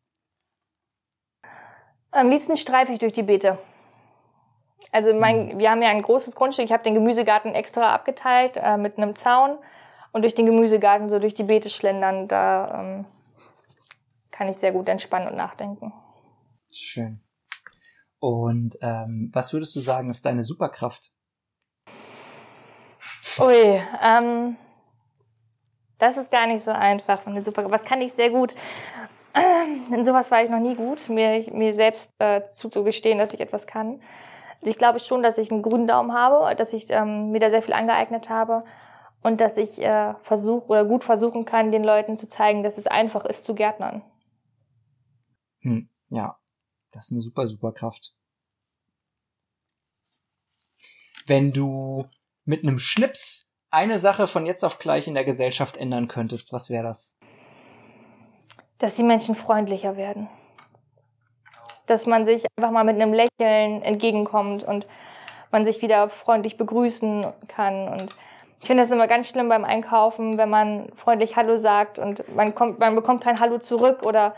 [2.12, 3.58] Am liebsten streife ich durch die Beete.
[4.92, 5.58] Also mein, hm.
[5.58, 6.66] wir haben ja ein großes Grundstück.
[6.66, 9.58] Ich habe den Gemüsegarten extra abgeteilt äh, mit einem Zaun
[10.12, 12.28] und durch den Gemüsegarten so durch die Beete schlendern.
[12.28, 13.04] Da ähm,
[14.30, 15.92] kann ich sehr gut entspannen und nachdenken.
[16.72, 17.20] Schön.
[18.20, 21.12] Und ähm, was würdest du sagen, ist deine Superkraft?
[23.38, 24.56] Ui, ähm,
[25.98, 27.26] das ist gar nicht so einfach.
[27.26, 27.74] Eine Superkraft.
[27.74, 28.54] Was kann ich sehr gut?
[29.92, 33.66] In sowas war ich noch nie gut, mir, mir selbst äh, zuzugestehen, dass ich etwas
[33.66, 34.00] kann.
[34.56, 37.50] Also ich glaube schon, dass ich einen grünen Daumen habe, dass ich ähm, mir da
[37.50, 38.64] sehr viel angeeignet habe
[39.28, 42.86] und dass ich äh, versuche oder gut versuchen kann, den Leuten zu zeigen, dass es
[42.86, 44.02] einfach ist zu Gärtnern.
[45.60, 46.38] Hm, ja,
[46.92, 48.14] das ist eine super, super Kraft.
[51.26, 52.06] Wenn du
[52.46, 56.70] mit einem Schnips eine Sache von jetzt auf gleich in der Gesellschaft ändern könntest, was
[56.70, 57.18] wäre das?
[58.78, 60.30] Dass die Menschen freundlicher werden.
[61.84, 64.86] Dass man sich einfach mal mit einem Lächeln entgegenkommt und
[65.50, 67.88] man sich wieder freundlich begrüßen kann.
[67.88, 68.14] Und
[68.60, 72.54] ich finde das immer ganz schlimm beim Einkaufen, wenn man freundlich Hallo sagt und man
[72.54, 74.34] kommt, man bekommt kein Hallo zurück oder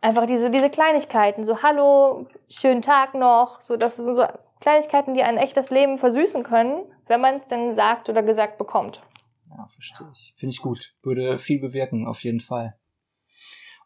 [0.00, 4.26] einfach diese, diese Kleinigkeiten, so Hallo, schönen Tag noch, so, das sind so
[4.60, 9.02] Kleinigkeiten, die ein echtes Leben versüßen können, wenn man es denn sagt oder gesagt bekommt.
[9.48, 10.34] Ja, verstehe ich.
[10.36, 10.94] Finde ich gut.
[11.02, 12.76] Würde viel bewirken, auf jeden Fall.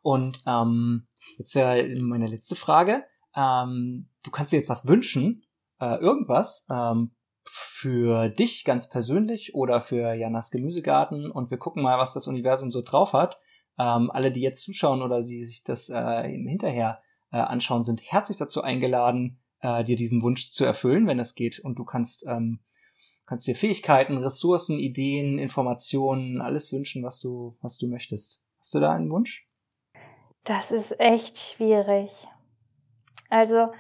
[0.02, 1.06] Und ähm,
[1.38, 3.04] jetzt wäre meine letzte Frage.
[3.34, 5.42] Ähm, du kannst dir jetzt was wünschen,
[5.80, 7.14] äh, irgendwas, ähm,
[7.44, 12.70] für dich ganz persönlich oder für Janas Gemüsegarten und wir gucken mal, was das Universum
[12.70, 13.40] so drauf hat.
[13.78, 18.38] Ähm, alle, die jetzt zuschauen oder sie sich das äh, hinterher äh, anschauen, sind herzlich
[18.38, 21.58] dazu eingeladen, äh, dir diesen Wunsch zu erfüllen, wenn es geht.
[21.58, 22.60] Und du kannst, ähm,
[23.26, 28.44] kannst dir Fähigkeiten, Ressourcen, Ideen, Informationen, alles wünschen, was du, was du möchtest.
[28.60, 29.48] Hast du da einen Wunsch?
[30.44, 32.10] Das ist echt schwierig.
[33.30, 33.72] Also,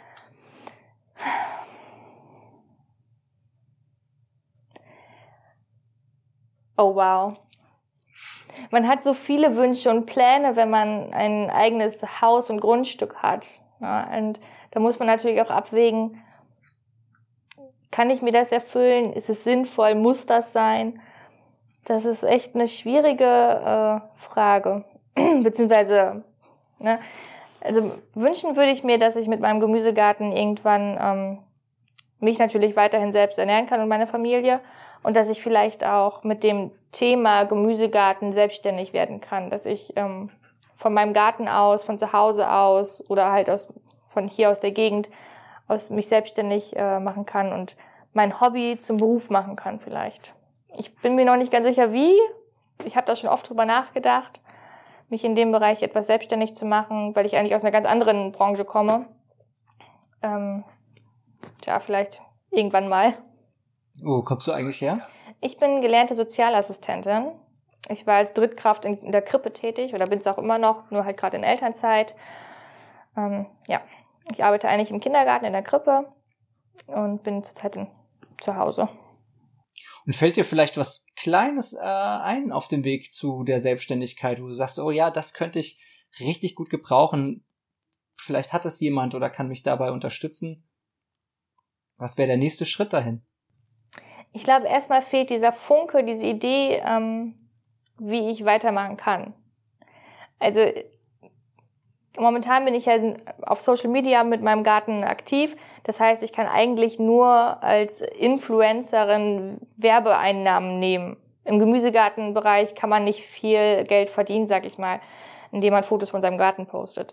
[6.84, 7.34] oh wow.
[8.70, 13.46] Man hat so viele Wünsche und Pläne, wenn man ein eigenes Haus und Grundstück hat.
[13.80, 16.22] Ja, und da muss man natürlich auch abwägen,
[17.90, 19.12] kann ich mir das erfüllen?
[19.12, 19.94] Ist es sinnvoll?
[19.94, 21.00] Muss das sein?
[21.84, 24.84] Das ist echt eine schwierige äh, Frage.
[25.14, 26.24] Beziehungsweise,
[26.80, 26.98] ne?
[27.60, 31.38] also wünschen würde ich mir, dass ich mit meinem Gemüsegarten irgendwann ähm,
[32.18, 34.60] mich natürlich weiterhin selbst ernähren kann und meine Familie
[35.04, 40.30] und dass ich vielleicht auch mit dem Thema Gemüsegarten selbstständig werden kann, dass ich ähm,
[40.74, 43.68] von meinem Garten aus, von zu Hause aus oder halt aus
[44.08, 45.10] von hier aus der Gegend
[45.68, 47.76] aus mich selbstständig äh, machen kann und
[48.12, 50.34] mein Hobby zum Beruf machen kann vielleicht.
[50.76, 52.12] Ich bin mir noch nicht ganz sicher, wie.
[52.84, 54.40] Ich habe da schon oft drüber nachgedacht,
[55.08, 58.32] mich in dem Bereich etwas selbstständig zu machen, weil ich eigentlich aus einer ganz anderen
[58.32, 59.06] Branche komme.
[60.22, 60.64] Ähm,
[61.60, 63.14] tja, vielleicht irgendwann mal.
[64.02, 65.06] Wo kommst du eigentlich her?
[65.40, 67.32] Ich bin gelernte Sozialassistentin.
[67.88, 71.04] Ich war als Drittkraft in der Krippe tätig oder bin es auch immer noch, nur
[71.04, 72.14] halt gerade in Elternzeit.
[73.16, 73.82] Ähm, ja,
[74.32, 76.12] ich arbeite eigentlich im Kindergarten in der Krippe
[76.86, 77.88] und bin zurzeit in,
[78.40, 78.88] zu Hause.
[80.06, 84.46] Und fällt dir vielleicht was Kleines äh, ein auf dem Weg zu der Selbstständigkeit, wo
[84.46, 85.80] du sagst, oh ja, das könnte ich
[86.20, 87.46] richtig gut gebrauchen.
[88.18, 90.68] Vielleicht hat es jemand oder kann mich dabei unterstützen.
[91.96, 93.26] Was wäre der nächste Schritt dahin?
[94.34, 97.34] Ich glaube, erstmal fehlt dieser Funke, diese Idee, ähm,
[97.98, 99.32] wie ich weitermachen kann.
[100.40, 100.60] Also
[102.18, 102.94] momentan bin ich ja
[103.42, 105.56] auf Social Media mit meinem Garten aktiv.
[105.84, 111.16] Das heißt, ich kann eigentlich nur als Influencerin Werbeeinnahmen nehmen.
[111.44, 114.98] im Gemüsegartenbereich kann man nicht viel Geld verdienen, sag ich mal,
[115.52, 117.12] indem man Fotos von seinem Garten postet.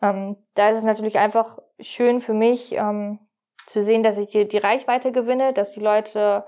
[0.00, 3.18] Ähm, da ist es natürlich einfach schön für mich ähm,
[3.66, 6.44] zu sehen, dass ich die, die Reichweite gewinne, dass die Leute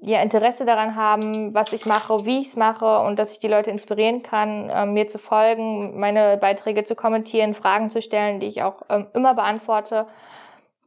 [0.00, 3.48] ja Interesse daran haben, was ich mache, wie ich es mache und dass ich die
[3.48, 8.46] Leute inspirieren kann, äh, mir zu folgen, meine Beiträge zu kommentieren, Fragen zu stellen, die
[8.46, 10.08] ich auch ähm, immer beantworte,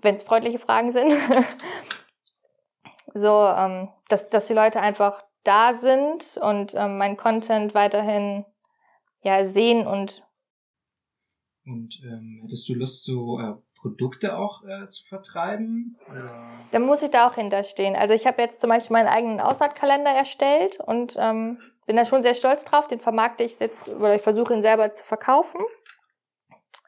[0.01, 1.13] wenn es freundliche Fragen sind.
[3.13, 8.45] so, ähm, dass, dass die Leute einfach da sind und ähm, mein Content weiterhin
[9.23, 10.25] ja sehen und
[11.65, 13.55] und ähm, hättest du Lust, so äh,
[13.85, 15.95] Produkte auch äh, zu vertreiben?
[16.71, 17.95] Dann muss ich da auch hinterstehen.
[17.95, 22.23] Also ich habe jetzt zum Beispiel meinen eigenen Aussaatkalender erstellt und ähm, bin da schon
[22.23, 22.87] sehr stolz drauf.
[22.87, 25.61] Den vermarkte ich jetzt, oder ich versuche ihn selber zu verkaufen.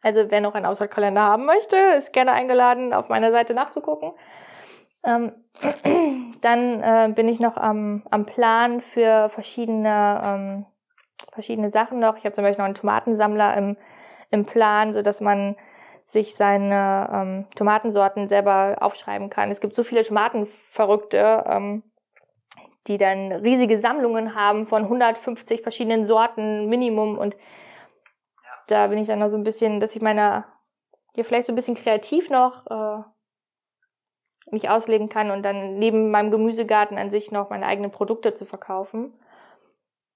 [0.01, 4.13] Also wer noch einen Aussaatkalender haben möchte, ist gerne eingeladen, auf meiner Seite nachzugucken.
[5.03, 5.33] Ähm,
[6.41, 10.65] dann äh, bin ich noch am, am Plan für verschiedene, ähm,
[11.31, 12.17] verschiedene Sachen noch.
[12.17, 13.77] Ich habe zum Beispiel noch einen Tomatensammler im,
[14.31, 15.55] im Plan, so dass man
[16.07, 19.51] sich seine ähm, Tomatensorten selber aufschreiben kann.
[19.51, 21.83] Es gibt so viele Tomatenverrückte, ähm,
[22.87, 27.35] die dann riesige Sammlungen haben von 150 verschiedenen Sorten Minimum und
[28.67, 30.45] da bin ich dann noch so ein bisschen, dass ich meiner
[31.13, 33.03] hier vielleicht so ein bisschen kreativ noch äh,
[34.51, 38.45] mich ausleben kann und dann neben meinem Gemüsegarten an sich noch meine eigenen Produkte zu
[38.45, 39.13] verkaufen.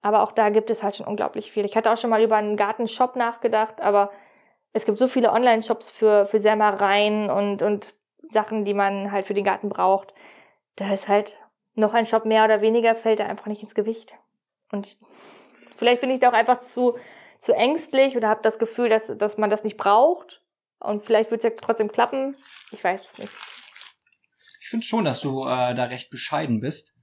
[0.01, 1.65] Aber auch da gibt es halt schon unglaublich viel.
[1.65, 4.11] Ich hatte auch schon mal über einen Gartenshop nachgedacht, aber
[4.74, 7.93] es gibt so viele Online-Shops für, für Sämereien und, und
[8.24, 10.13] Sachen, die man halt für den Garten braucht.
[10.76, 11.38] Da ist halt
[11.76, 14.13] noch ein Shop mehr oder weniger, fällt da einfach nicht ins Gewicht.
[14.72, 14.97] Und
[15.78, 16.97] vielleicht bin ich da auch einfach zu,
[17.39, 20.41] zu ängstlich oder habe das Gefühl, dass, dass man das nicht braucht.
[20.80, 22.36] Und vielleicht wird es ja trotzdem klappen.
[22.72, 23.32] Ich weiß es nicht
[24.72, 26.95] finde schon, dass du äh, da recht bescheiden bist.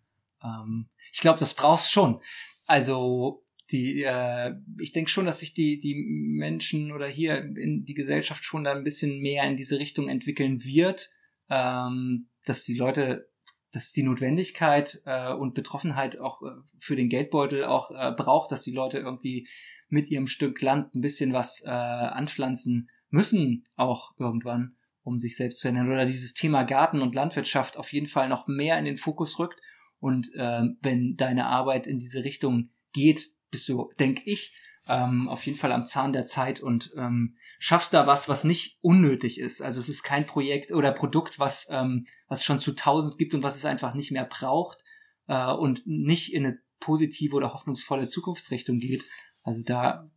[0.42, 2.20] Ähm, ich glaube, das brauchst schon.
[2.66, 7.94] Also die, äh, ich denke schon, dass sich die die Menschen oder hier in die
[7.94, 11.10] Gesellschaft schon da ein bisschen mehr in diese Richtung entwickeln wird,
[11.50, 13.30] ähm, dass die Leute,
[13.72, 18.62] dass die Notwendigkeit äh, und Betroffenheit auch äh, für den Geldbeutel auch äh, braucht, dass
[18.62, 19.46] die Leute irgendwie
[19.88, 25.60] mit ihrem Stück Land ein bisschen was äh, anpflanzen müssen, auch irgendwann um sich selbst
[25.60, 28.98] zu ernähren oder dieses Thema Garten und Landwirtschaft auf jeden Fall noch mehr in den
[28.98, 29.60] Fokus rückt.
[30.00, 34.54] Und ähm, wenn deine Arbeit in diese Richtung geht, bist du, denke ich,
[34.88, 38.78] ähm, auf jeden Fall am Zahn der Zeit und ähm, schaffst da was, was nicht
[38.80, 39.60] unnötig ist.
[39.60, 43.42] Also es ist kein Projekt oder Produkt, was ähm, was schon zu tausend gibt und
[43.42, 44.82] was es einfach nicht mehr braucht
[45.26, 49.04] äh, und nicht in eine positive oder hoffnungsvolle Zukunftsrichtung geht.
[49.42, 50.10] Also da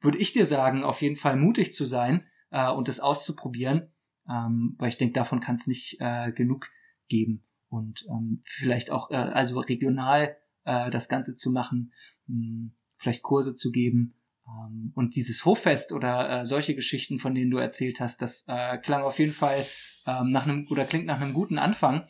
[0.00, 3.92] würde ich dir sagen, auf jeden Fall mutig zu sein äh, und das auszuprobieren
[4.28, 6.70] ähm, weil ich denke, davon kann es nicht äh, genug
[7.08, 7.44] geben.
[7.68, 11.92] Und ähm, vielleicht auch, äh, also regional äh, das Ganze zu machen,
[12.28, 14.14] mh, hm, vielleicht Kurse zu geben.
[14.46, 18.78] Ähm, und dieses Hoffest oder äh, solche Geschichten, von denen du erzählt hast, das äh,
[18.78, 19.64] klang auf jeden Fall
[20.06, 22.04] ähm, nach einem oder klingt nach einem guten Anfang.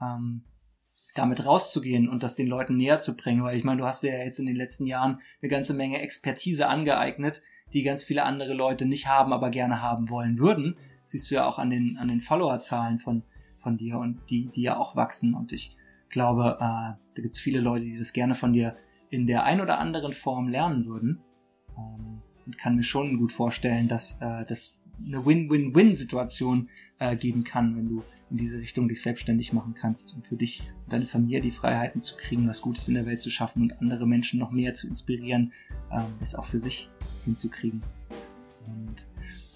[0.00, 0.44] Ähm,
[1.14, 4.18] damit rauszugehen und das den Leuten näher zu bringen, weil ich meine, du hast ja
[4.18, 7.42] jetzt in den letzten Jahren eine ganze Menge Expertise angeeignet,
[7.72, 11.46] die ganz viele andere Leute nicht haben, aber gerne haben wollen würden siehst du ja
[11.46, 13.22] auch an den, an den Followerzahlen von,
[13.56, 15.34] von dir und die, die ja auch wachsen.
[15.34, 15.74] Und ich
[16.10, 18.76] glaube, äh, da gibt es viele Leute, die das gerne von dir
[19.10, 21.22] in der ein oder anderen Form lernen würden.
[21.76, 27.76] Ähm, und kann mir schon gut vorstellen, dass äh, das eine Win-Win-Win-Situation äh, geben kann,
[27.76, 31.40] wenn du in diese Richtung dich selbstständig machen kannst und für dich und deine Familie
[31.40, 34.50] die Freiheiten zu kriegen, was Gutes in der Welt zu schaffen und andere Menschen noch
[34.50, 35.52] mehr zu inspirieren,
[35.90, 36.88] äh, das auch für sich
[37.24, 37.82] hinzukriegen.
[38.66, 39.08] Und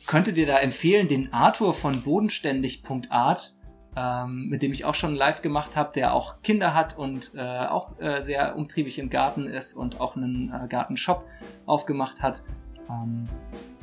[0.06, 3.54] könnte dir da empfehlen, den Arthur von bodenständig.art,
[3.96, 7.40] ähm, mit dem ich auch schon live gemacht habe, der auch Kinder hat und äh,
[7.40, 11.24] auch äh, sehr umtriebig im Garten ist und auch einen äh, Gartenshop
[11.66, 12.42] aufgemacht hat.
[12.88, 13.24] Ähm,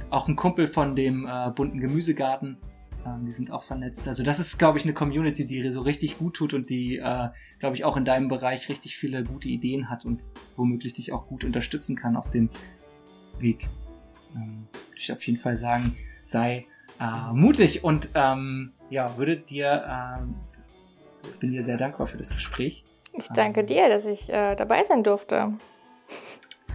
[0.09, 2.57] auch ein Kumpel von dem äh, bunten Gemüsegarten.
[3.05, 4.07] Ähm, die sind auch vernetzt.
[4.07, 7.29] Also das ist, glaube ich, eine Community, die so richtig gut tut und die, äh,
[7.59, 10.21] glaube ich, auch in deinem Bereich richtig viele gute Ideen hat und
[10.55, 12.49] womöglich dich auch gut unterstützen kann auf dem
[13.39, 13.67] Weg.
[14.35, 16.65] Ähm, ich auf jeden Fall sagen, sei
[16.99, 20.35] äh, mutig und ähm, ja, würde dir, ähm,
[21.23, 22.83] ich bin dir sehr dankbar für das Gespräch.
[23.13, 25.53] Ich danke ähm, dir, dass ich äh, dabei sein durfte.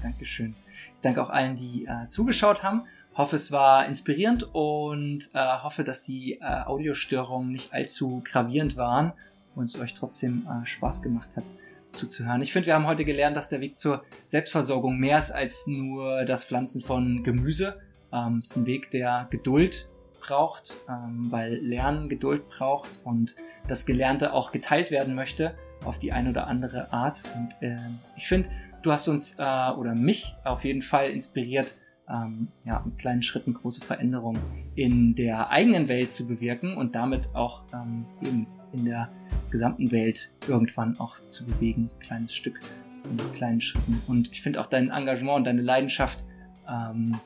[0.03, 0.55] Dankeschön.
[0.95, 2.85] Ich danke auch allen, die äh, zugeschaut haben.
[3.15, 9.13] Hoffe, es war inspirierend und äh, hoffe, dass die äh, Audiostörungen nicht allzu gravierend waren
[9.55, 11.45] und es euch trotzdem äh, Spaß gemacht hat
[11.93, 12.41] zuzuhören.
[12.41, 16.25] Ich finde, wir haben heute gelernt, dass der Weg zur Selbstversorgung mehr ist als nur
[16.25, 17.79] das Pflanzen von Gemüse,
[18.13, 19.91] ähm, ist ein Weg, der Geduld
[20.23, 23.37] braucht, ähm, weil Lernen Geduld braucht und
[23.69, 25.55] das Gelernte auch geteilt werden möchte.
[25.85, 27.23] auf die eine oder andere Art.
[27.35, 27.77] Und äh,
[28.17, 28.49] ich finde,
[28.83, 31.77] du hast uns äh, oder mich auf jeden Fall inspiriert,
[32.09, 34.41] ähm, ja, mit kleinen Schritten große Veränderungen
[34.75, 39.09] in der eigenen Welt zu bewirken und damit auch ähm, eben in der
[39.51, 42.61] gesamten Welt irgendwann auch zu bewegen, ein kleines Stück
[43.03, 44.03] von kleinen Schritten.
[44.07, 46.25] Und ich finde auch dein Engagement und deine Leidenschaft
[46.69, 47.19] ähm,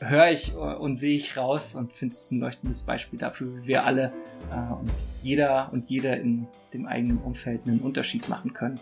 [0.00, 3.84] höre ich und sehe ich raus und finde es ein leuchtendes Beispiel dafür, wie wir
[3.84, 4.12] alle
[4.50, 4.92] äh, und
[5.22, 8.78] jeder und jeder in dem eigenen Umfeld einen Unterschied machen können.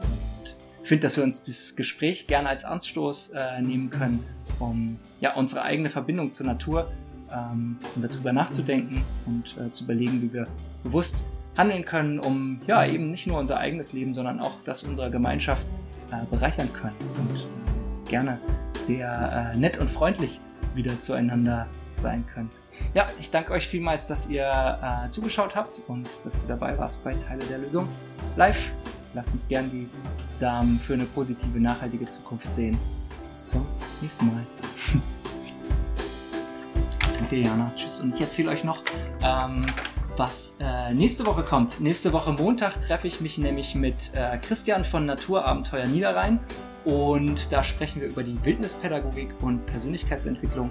[0.00, 4.24] Und ich finde, dass wir uns dieses Gespräch gerne als Anstoß äh, nehmen können,
[4.58, 6.90] um ja unsere eigene Verbindung zur Natur
[7.32, 10.46] ähm, um darüber nachzudenken und äh, zu überlegen, wie wir
[10.82, 11.24] bewusst
[11.56, 15.70] handeln können, um ja eben nicht nur unser eigenes Leben, sondern auch das unserer Gemeinschaft
[16.10, 18.38] äh, bereichern können und äh, gerne
[18.80, 20.40] sehr äh, nett und freundlich
[20.74, 21.66] wieder zueinander
[21.96, 22.50] sein können.
[22.94, 27.04] Ja, ich danke euch vielmals, dass ihr äh, zugeschaut habt und dass du dabei warst
[27.04, 27.88] bei Teile der Lösung
[28.36, 28.72] live.
[29.14, 29.88] Lasst uns gern die
[30.38, 32.76] Samen für eine positive, nachhaltige Zukunft sehen.
[33.30, 33.64] Bis zum
[34.00, 34.44] nächsten Mal.
[37.18, 37.70] Danke, Jana.
[37.76, 38.00] Tschüss.
[38.00, 38.82] Und ich erzähle euch noch,
[39.22, 39.66] ähm,
[40.16, 41.80] was äh, nächste Woche kommt.
[41.80, 46.40] Nächste Woche Montag treffe ich mich nämlich mit äh, Christian von Naturabenteuer Niederrhein
[46.84, 50.70] und da sprechen wir über die Wildnispädagogik und Persönlichkeitsentwicklung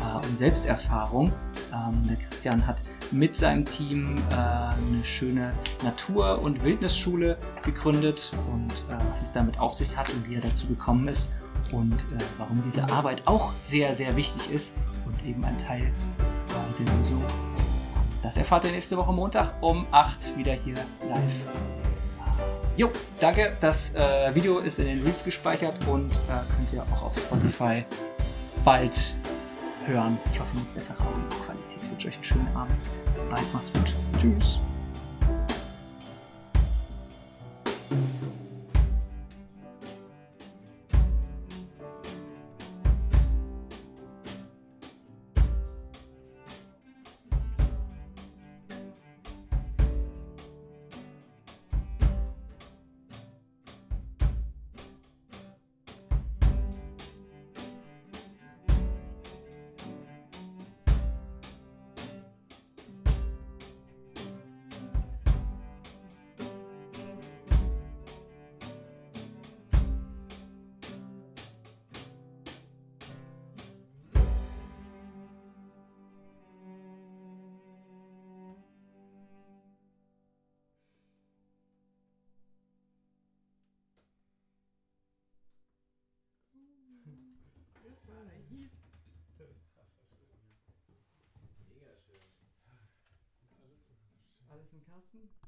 [0.00, 1.32] äh, und Selbsterfahrung.
[1.72, 5.52] Ähm, der Christian hat mit seinem Team äh, eine schöne
[5.82, 10.40] Natur- und Wildnisschule gegründet und äh, was es damit auf sich hat und wie er
[10.40, 11.34] dazu gekommen ist
[11.72, 16.84] und äh, warum diese Arbeit auch sehr, sehr wichtig ist und eben ein Teil äh,
[16.84, 17.22] der Lösung.
[18.22, 20.76] Das erfahrt ihr nächste Woche Montag um 8 wieder hier
[21.08, 21.83] live.
[22.76, 23.56] Jo, danke.
[23.60, 26.16] Das äh, Video ist in den Reels gespeichert und äh,
[26.56, 27.84] könnt ihr auch auf Spotify
[28.64, 29.14] bald
[29.86, 30.18] hören.
[30.32, 31.78] Ich hoffe mit besserer Audioqualität.
[31.84, 32.80] Ich wünsche euch einen schönen Abend.
[33.14, 33.52] Bis bald.
[33.52, 33.94] Macht's gut.
[34.20, 34.58] Tschüss.
[95.14, 95.38] Alles im Kasten?
[95.40, 95.43] Ja.